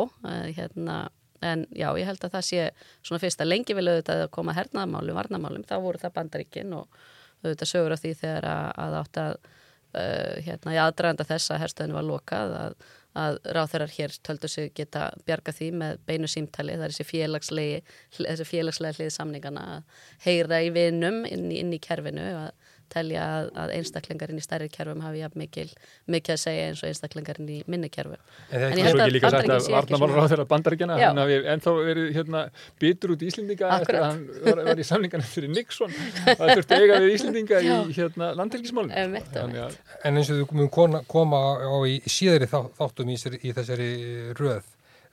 [0.57, 0.99] hérna,
[1.45, 2.63] En já, ég held að það sé
[3.05, 6.99] svona fyrst að lengi vilja auðvitað að koma hernaðamálum, varnamálum, þá voru það bandaríkin og
[7.43, 11.61] auðvitað sögur af því þegar að, að átt að uh, hérna í aðdraganda þess að
[11.65, 12.77] herstöðinu var lokað að,
[13.17, 17.77] að ráþeirar hér töldu sig geta bjarga því með beinu símtali, það er þessi félagslegi,
[18.17, 23.23] þessi félagslega hlið samningana að heyra í vinum inn í, inn í kerfinu að telja
[23.38, 25.67] að, að einstaklingar inn í stærri kerfum hafi jafn mikil,
[26.13, 28.17] mikið að segja eins og einstaklingar inn í minni kerfum.
[28.51, 29.67] En En þetta ég Svo held að ekki líka sagt Bandaríkin að
[30.07, 32.43] á svona- þeirra bandaríkjana hafi ennþá verið hérna,
[32.79, 35.91] bitur út Íslendinga eftir að hann var, var í samlingarnir fyrir Nixon.
[36.27, 41.38] Það þurfti eiga við Íslendinga í hérna, að En eins og við komum kona, koma
[41.63, 43.89] á í síðari þá, þáttum í, þessari- í þessari
[44.39, 44.63] röð,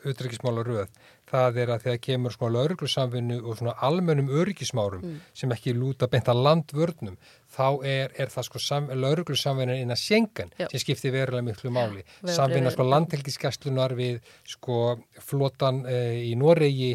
[0.05, 0.89] utryggismála röð,
[1.35, 6.29] það er að þegar kemur svona lauruglusamvinnu og svona almennum öryggismárum sem ekki lúta beint
[6.31, 7.17] að landvörnum,
[7.55, 10.69] þá er, er það sko sam, lauruglusamvinnu innan sjengan Já.
[10.71, 12.05] sem skiptir verulega miklu máli.
[12.05, 12.37] Vegabréfið.
[12.39, 14.21] Samvinna sko landhelgisgæslunar við
[14.55, 14.79] sko
[15.23, 15.99] flotan e,
[16.31, 16.95] í Noregi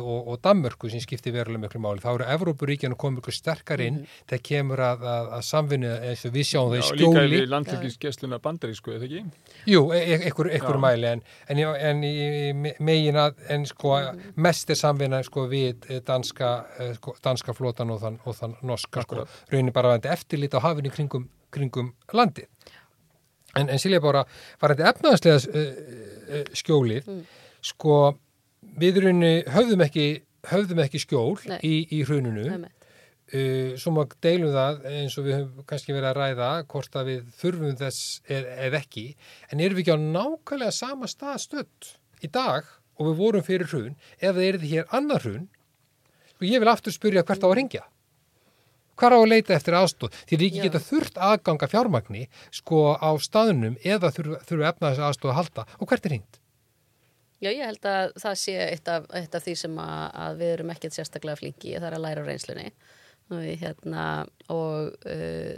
[0.00, 2.00] og, og Danmörku sem skiptir verulega miklu máli.
[2.02, 3.98] Þá eru Evrópuríkjana komið ykkur sterkar inn
[4.30, 7.34] þegar kemur að, að, að samvinnu eins og við sjáum það í já, líka skjóli.
[7.40, 9.22] við landhelgisgessluna bandarísku, eða ekki?
[9.74, 10.82] Jú, einhver, einhver Já.
[10.86, 12.14] mæli en, en, í- en í
[12.64, 13.98] me- megin að en sko
[14.48, 16.52] mest er samvinna sko við danska,
[17.00, 20.90] sko, danska flotan og þann, og þann norska sko, raunin bara að eftirlit á hafinu
[20.94, 22.48] kringum, kringum landið.
[23.54, 24.24] En, en Silja bara
[24.58, 25.66] var þetta efnaðslega uh,
[26.40, 27.06] uh, skjólið,
[27.62, 27.98] sko
[28.80, 30.06] við raunin höfðum ekki,
[30.50, 31.58] höfðum ekki skjól Nei.
[31.64, 32.64] í, í hruninu.
[33.34, 37.08] Uh, svo maður deilum það eins og við höfum kannski verið að ræða hvort að
[37.08, 39.04] við þurfum þess eð, eð ekki
[39.48, 41.88] en erum við ekki á nákvæmlega sama stað stödd
[42.20, 42.68] í dag
[42.98, 45.48] og við vorum fyrir hrun ef það er því hér annar hrun
[46.36, 47.82] og ég vil aftur spyrja hvert á að ringja
[49.00, 50.64] hvar á að leita eftir aðstóð því ríki Já.
[50.68, 55.66] geta þurft aðganga fjármagni sko á staðunum eða þurfa, þurfa efna þess aðstóð að halda
[55.78, 56.43] og hvert er hringt?
[57.44, 60.52] Já, ég held að það sé eitt af, eitt af því sem að, að við
[60.54, 62.70] erum ekkert sérstaklega flinki í, það er að læra reynslunni.
[63.28, 64.04] Og, við, hérna,
[64.52, 65.52] og uh,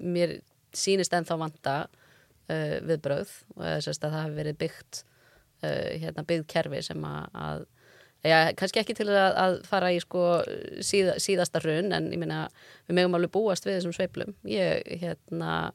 [0.00, 0.38] mér
[0.76, 5.02] sýnist ennþá vanta uh, viðbröð og eða sérst að það hafi verið byggt
[5.64, 7.68] uh, hérna, byggð kerfi sem að, að
[8.20, 10.22] Já, kannski ekki til að, að fara í sko
[10.84, 12.42] síða, síðasta hrun en ég meina
[12.84, 15.70] við megum alveg búast við þessum sveiplum ég, hérna,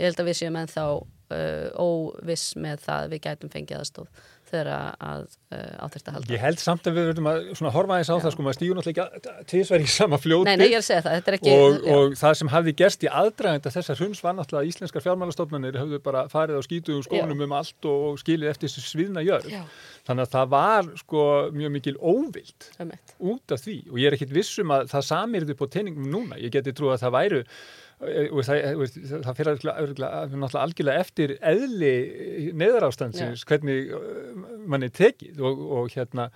[0.00, 4.24] ég held að við séum ennþá uh, óviss með það að við gætum fengið aðstóð
[4.50, 6.32] þegar að uh, áþyrst að halda.
[6.34, 8.78] Ég held samt að við verðum að svona horfa aðeins á það sko, maður stígur
[8.78, 10.46] náttúrulega ekki tvisvar í sama fljóti.
[10.50, 11.96] Nei, nei, það, þetta er ekki og, já.
[11.96, 16.00] og það sem hafði gerst í aðdragenda þessar hruns var náttúrulega að íslenskar fjármálastofnanir höfðu
[16.04, 19.62] bara farið á skítuðum skónum um allt og, og skilið eftir þessu sviðna jörg Já.
[20.08, 21.26] þannig að það var sko
[21.56, 22.70] mjög mikil óvild
[23.18, 23.78] út af því.
[23.92, 26.40] Og ég er ekkit vissum að það samirði på teiningum núna.
[26.40, 27.46] Ég geti trú að það væru og
[28.00, 28.94] það, og
[29.26, 31.94] það fyrir náttúrulega algjörlega eftir eðli
[32.56, 33.92] neðarástandsins hvernig
[34.66, 36.30] mann er tekið og, og hérna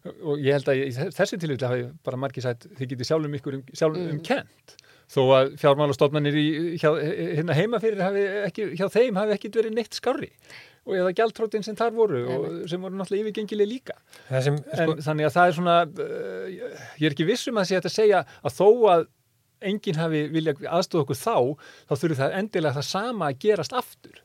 [0.00, 3.58] og ég held að í þessi tilvíðlega hafi bara margir sætt þið getið sjálfum ykkur
[3.58, 4.14] um, sjálfum mm.
[4.14, 4.76] um kent
[5.10, 6.38] þó að fjármálastofnanir
[6.78, 10.30] hérna heima fyrir hafi ekki, hjá þeim hafi ekkit verið neitt skári
[10.86, 13.96] og eða gjaldtrótin sem þar voru og sem voru náttúrulega yfirgengileg líka.
[14.30, 16.46] Sem, sko, en þannig að það er svona uh,
[16.96, 19.04] ég er ekki vissum að sé að segja að þó að
[19.60, 21.36] enginn hafi vilja aðstofa okkur þá
[21.88, 24.20] þá þurfur það endilega það sama að gerast aftur.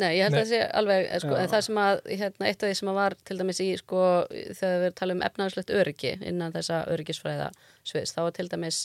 [0.00, 0.40] Nei, ég held Nei.
[0.40, 2.98] að það sé alveg, eh, sko, það sem að, hérna, eitt af því sem að
[3.00, 7.48] var til dæmis í, sko, þegar við talum um efnaðslegt öryggi innan þessa öryggisfræða
[7.90, 8.78] sviðs, þá var til dæmis,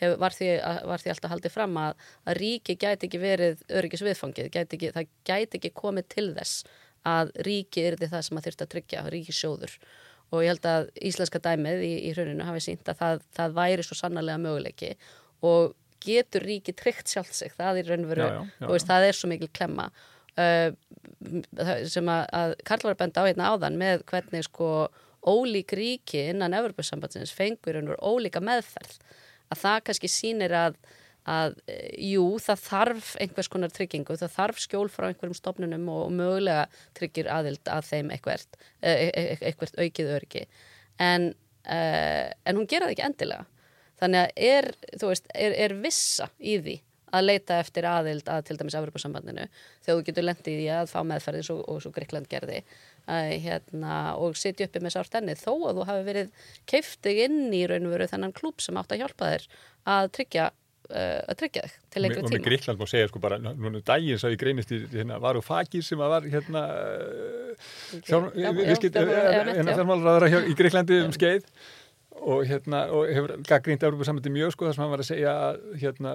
[0.00, 0.50] hef, var, því,
[0.90, 5.08] var því alltaf haldið fram að, að ríki gæti ekki verið öryggisviðfangið, gæti ekki, það
[5.30, 6.68] gæti ekki komið til þess
[7.08, 9.78] að ríki er því það sem að þurft að tryggja, ríkisjóður
[10.28, 13.86] og ég held að íslenska dæmið í, í hruninu hafi sínt að það, það væri
[13.86, 14.92] svo sannarlega möguleiki.
[15.48, 15.74] Og
[16.04, 18.28] getur ríki tryggt sjálf sig, það er raunveru,
[18.66, 19.88] og veist, það er svo mikil klemma.
[20.38, 20.70] Uh,
[21.90, 24.68] sem að, að Karl var benda á hérna áðan með hvernig sko
[25.26, 29.00] ólík ríki innan Evropasambandsins fengur einhver ólíka meðferð.
[29.48, 30.78] Að það kannski sínir að
[31.28, 31.58] að
[32.00, 36.66] jú, það þarf einhvers konar tryggingu, það þarf skjól frá einhverjum stofnunum og, mögulega
[36.96, 40.44] tryggir aðild að þeim eitthvert, e, e, e, eitthvert aukið örgi
[41.04, 41.30] en,
[41.68, 43.46] en hún gera það ekki endilega.
[43.98, 44.68] Þannig að er,
[45.02, 46.76] veist, er, er vissa í því
[47.14, 50.98] að leita eftir aðild að til dæmis Afrikasambandinu þegar þú getur lendið í að fá
[51.08, 52.60] meðferði og, og svo Gríkland gerði
[53.08, 57.38] að, hérna, og sitja uppi með sárt enni þó að þú hafi verið keiftið inn
[57.56, 59.46] í raun og veru þennan klúp sem átt að hjálpa þér
[59.94, 60.50] að tryggja
[60.88, 62.28] að tryggja þig til lengri tíma.
[62.28, 65.42] Og með Gríkland má segja sko bara, núna daginn sá ég greinist í hérna, varu
[65.44, 66.62] fakir sem að var hérna
[68.08, 71.42] fjármálraðara í Gríklandi um skeið.
[72.18, 75.32] Og hérna, og hefur gaggrínt Európa-samöndi mjög sko þar sem hann var að segja
[75.78, 76.10] hérna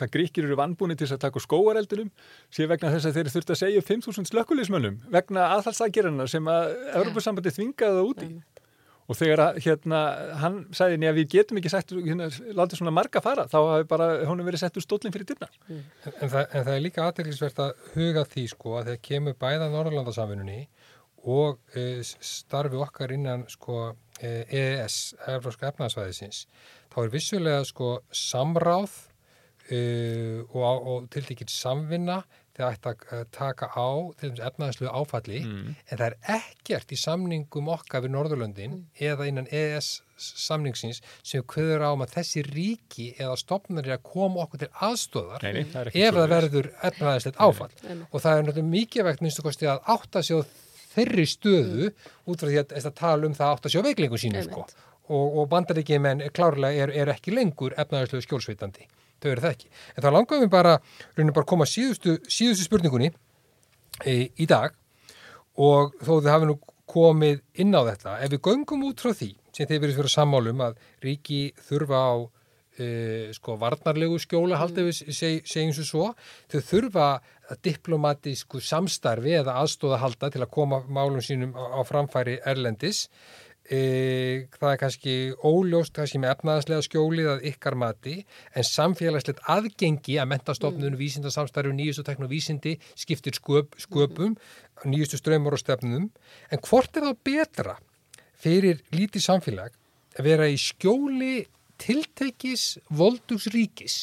[0.00, 2.10] hvað gríkir eru vannbúni til að taka skóareldunum
[2.54, 6.62] sé vegna þess að þeir þurft að segja 5.000 slökkulismönnum vegna aðhalsagerina sem að
[7.02, 8.28] Europasambandi þvingaði það úti
[9.10, 10.00] og þegar að, hérna,
[10.38, 14.08] hann sagði nýja við getum ekki sett, hérna, látið svona marga fara þá hafi bara,
[14.28, 15.50] hún verið sett úr stólinn fyrir dyrna.
[15.66, 15.82] Mm.
[16.12, 19.70] En, það, en það er líka aðeinsvert að huga því sko að þegar kemur bæða
[19.74, 20.60] Norrlandasamfunni
[21.30, 21.86] og e,
[22.24, 23.90] starfi okkar innan sko
[24.22, 26.46] e, EES, Európska efnaðsvæðisins,
[26.94, 28.94] þá er vissulega sko samráð
[29.70, 32.20] uh, og, og tiltekinn samvinna
[32.56, 33.88] þegar ætti að taka á
[34.20, 35.74] efnaðslu áfalli mm.
[35.86, 38.86] en það er ekkert í samningum okkar við Norðurlöndin mm.
[39.10, 39.90] eða innan EES
[40.20, 44.70] samningsins sem hverður á um að þessi ríki eða stopnir er að koma okkur til
[44.88, 48.04] aðstóðar Nei, það ef það verður efnaðslegt áfall Nei.
[48.10, 50.40] og það er náttúrulega mikið vegt minnstu kosti að átta sig á
[50.90, 52.14] þeirri stöðu mm.
[52.26, 54.66] út frá því að, að tala um það átta sig á veiklingu sínu sko.
[55.08, 58.90] og, og bandaríkjum en klárlega er, er ekki lengur efnaðslu skjólsveitandi
[59.20, 59.70] þau eru það ekki.
[59.94, 60.74] En þá langaðum við bara,
[61.20, 63.12] bara koma síðustu, síðustu spurningunni
[64.04, 64.76] e, í dag.
[65.60, 66.58] Og þó þið hafi nú
[66.90, 70.62] komið inn á þetta, ef við göngum út frá því sem þeir verið fyrir sammálum
[70.64, 72.14] að ríki þurfa á
[72.80, 72.86] e,
[73.36, 76.08] sko varnarlegu skjóla haldið við seg, segjum svo svo,
[76.50, 77.08] þau þurfa
[77.66, 83.08] diplomatísku samstarfi eða aðstóða halda til að koma málum sínum á, á framfæri Erlendis
[83.70, 85.12] E, það er kannski
[85.46, 88.14] óljóst kannski með efnaðaslega skjólið að ykkar mati
[88.58, 90.98] en samfélagslegt aðgengi að mentastofnun, mm.
[90.98, 94.88] vísindarsamstarfi nýjustu tekn og vísindi skiptir sköp, sköpum mm.
[94.90, 96.08] nýjustu ströymur og stefnum
[96.50, 97.76] en hvort er það betra
[98.42, 99.76] fyrir lítið samfélag
[100.18, 101.44] að vera í skjóli
[101.80, 104.00] tiltekis voldugsríkis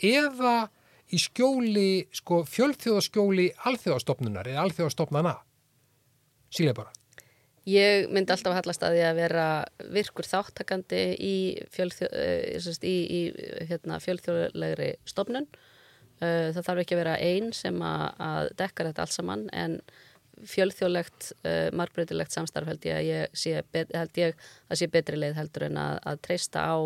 [0.00, 0.70] eða
[1.12, 5.34] í skjóli sko, fjölþjóðaskjóli alþjóðastofnunar eða alþjóðastofnana
[6.48, 6.99] sílega bara
[7.68, 9.46] Ég myndi alltaf að hallast að því að vera
[9.92, 11.34] virkur þáttakandi í,
[11.74, 13.20] fjölþjó, eh, í, í
[13.68, 15.48] hérna, fjölþjóðlegri stofnun.
[16.20, 19.80] Eh, það þarf ekki að vera einn sem að, dekka þetta alls saman en
[20.48, 23.62] fjölþjóðlegt, uh, margbreytilegt samstarf held ég að ég sé,
[23.92, 26.76] held ég að sé betri leið heldur en að, að treysta á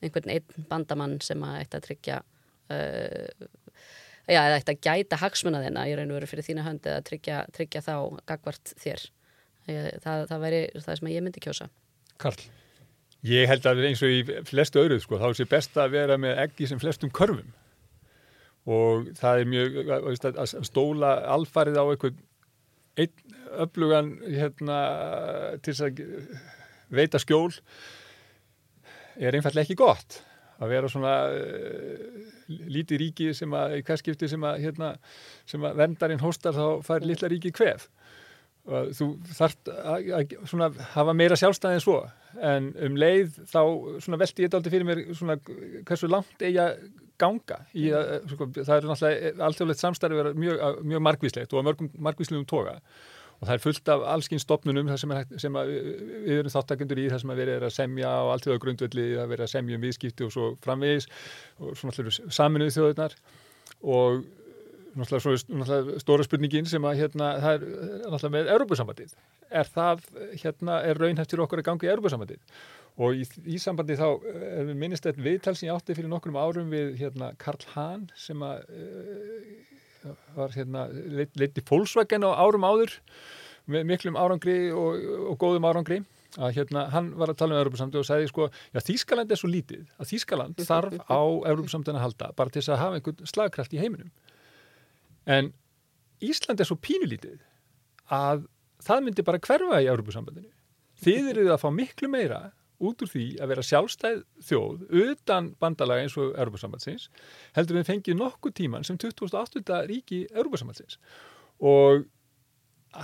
[0.00, 2.20] einhvern einn bandamann sem að eitt að tryggja
[2.70, 3.48] uh,
[4.30, 7.06] já, eða eitt að gæta hagsmuna þina í raun og veru fyrir þína höndi að
[7.10, 7.94] tryggja, tryggja þá
[8.30, 9.08] gagvart þér
[9.66, 11.68] það, það væri það sem ég myndi kjósa.
[12.20, 12.48] Karl
[13.26, 16.38] Ég held að eins og í flestu öðruð sko, þá sé best að vera með
[16.46, 17.50] eggi sem flestum körfum.
[18.70, 19.92] Og það er mjög
[20.30, 22.22] að stóla alfarið á einhvern
[23.00, 24.78] einn öflugan hérna,
[25.60, 26.02] til þess að
[26.90, 27.50] veita skjól
[29.20, 30.22] er einfallega ekki gott.
[30.60, 32.00] Að vera svona uh,
[32.48, 34.94] lítið ríki sem að í hverskipti sem að, hérna,
[35.48, 37.88] sem að vendarinn hóstar þá fær litla ríki hvef
[38.68, 42.00] Og þú þarft að, að svona, hafa meira sjálfstæði en svo.
[42.46, 43.62] En um leið þá
[44.04, 45.38] svona veldi ég þetta aldrei fyrir mér svona
[45.88, 46.82] hversu langt eigi að
[47.20, 50.60] ganga í að, sko, það er náttúrulega alltjóðlegt samstarfi vera mjög,
[50.92, 52.76] mjög margvíslegt og mörgum margvíslegum toga.
[53.40, 57.22] Og það er fullt af allskinn stopnunum sem, er, sem við erum þáttakendur í það
[57.22, 60.34] sem að verið að semja á alltjóða grundvelli að vera að semja um viðskipti og
[60.34, 61.08] svo framvegis.
[61.64, 63.16] Og svona alltaf saminuð þjóðunar
[63.96, 64.20] og
[64.98, 67.64] náttúrulega stóra spurningin sem að hérna, það er
[68.02, 69.16] náttúrulega með Európusambandið.
[69.60, 70.04] Er það,
[70.42, 72.60] hérna, er raunhæft fyrir okkur að ganga í Európusambandið?
[73.00, 76.72] Og í, í sambandi þá við minnist eitt viðtal sem ég átti fyrir nokkrum árum
[76.72, 82.96] við hérna Karl Hahn sem að uh, var hérna leiti fólksvækjan á árum áður
[83.70, 86.00] með miklum árangri og, og góðum árangri
[86.38, 89.50] að hérna hann var að tala um Európa-samtöð og sagði sko, já Þískaland er svo
[89.50, 93.74] lítið að Þískaland þarf á Európa-samtöðin að halda bara til þess að hafa einhvern slagkraft
[93.74, 94.12] í heiminum
[95.26, 95.52] En
[96.20, 97.40] Ísland er svo pínulítið
[98.12, 98.46] að
[98.84, 100.50] það myndi bara hverfa í Európusambandinu.
[101.00, 102.40] Þið eruð að fá miklu meira
[102.80, 107.10] út úr því að vera sjálfstæð þjóð utan bandalaga eins og Európusambandsins
[107.56, 109.82] heldur við fengið nokkuð tíman sem 2008.
[109.90, 110.96] ríki Európusambandsins
[111.60, 112.06] og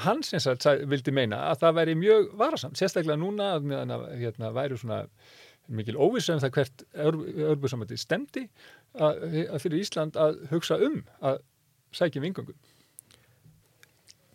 [0.07, 4.79] hann sem sagt vildi meina að það væri mjög varasamt, sérstaklega núna að hérna, væri
[4.81, 5.03] svona
[5.69, 8.47] mikil óvissum það hvert Európusambandi stemdi
[8.95, 11.43] að, að fyrir Ísland að hugsa um að
[11.95, 12.57] sækjum vingöngum.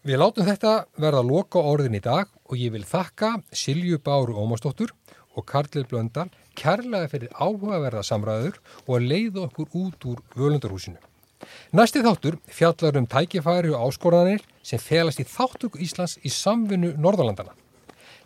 [0.02, 4.96] Við látum þetta verða loka orðin í dag og ég vil þakka Silju Báru Ómarsdóttur
[5.38, 8.58] og Karlið Blöndal kærlega fyrir áhugaverða samræður
[8.88, 10.98] og að leiða okkur út úr völundarhúsinu.
[11.74, 17.54] Næsti þáttur fjallar um tækifæri og áskoranir sem felast í þáttöku Íslands í samvinnu Norðalandana.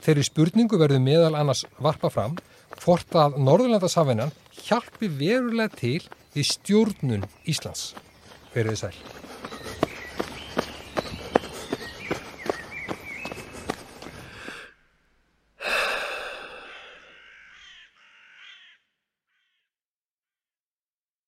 [0.03, 2.35] Þeirri spurningu verður meðal annars varpa fram
[2.81, 4.33] hvort að Norðalandasafinnan
[4.65, 6.01] hjálpi verulega til
[6.35, 7.93] í stjórnun Íslands.
[8.55, 9.24] Veriðið sæl.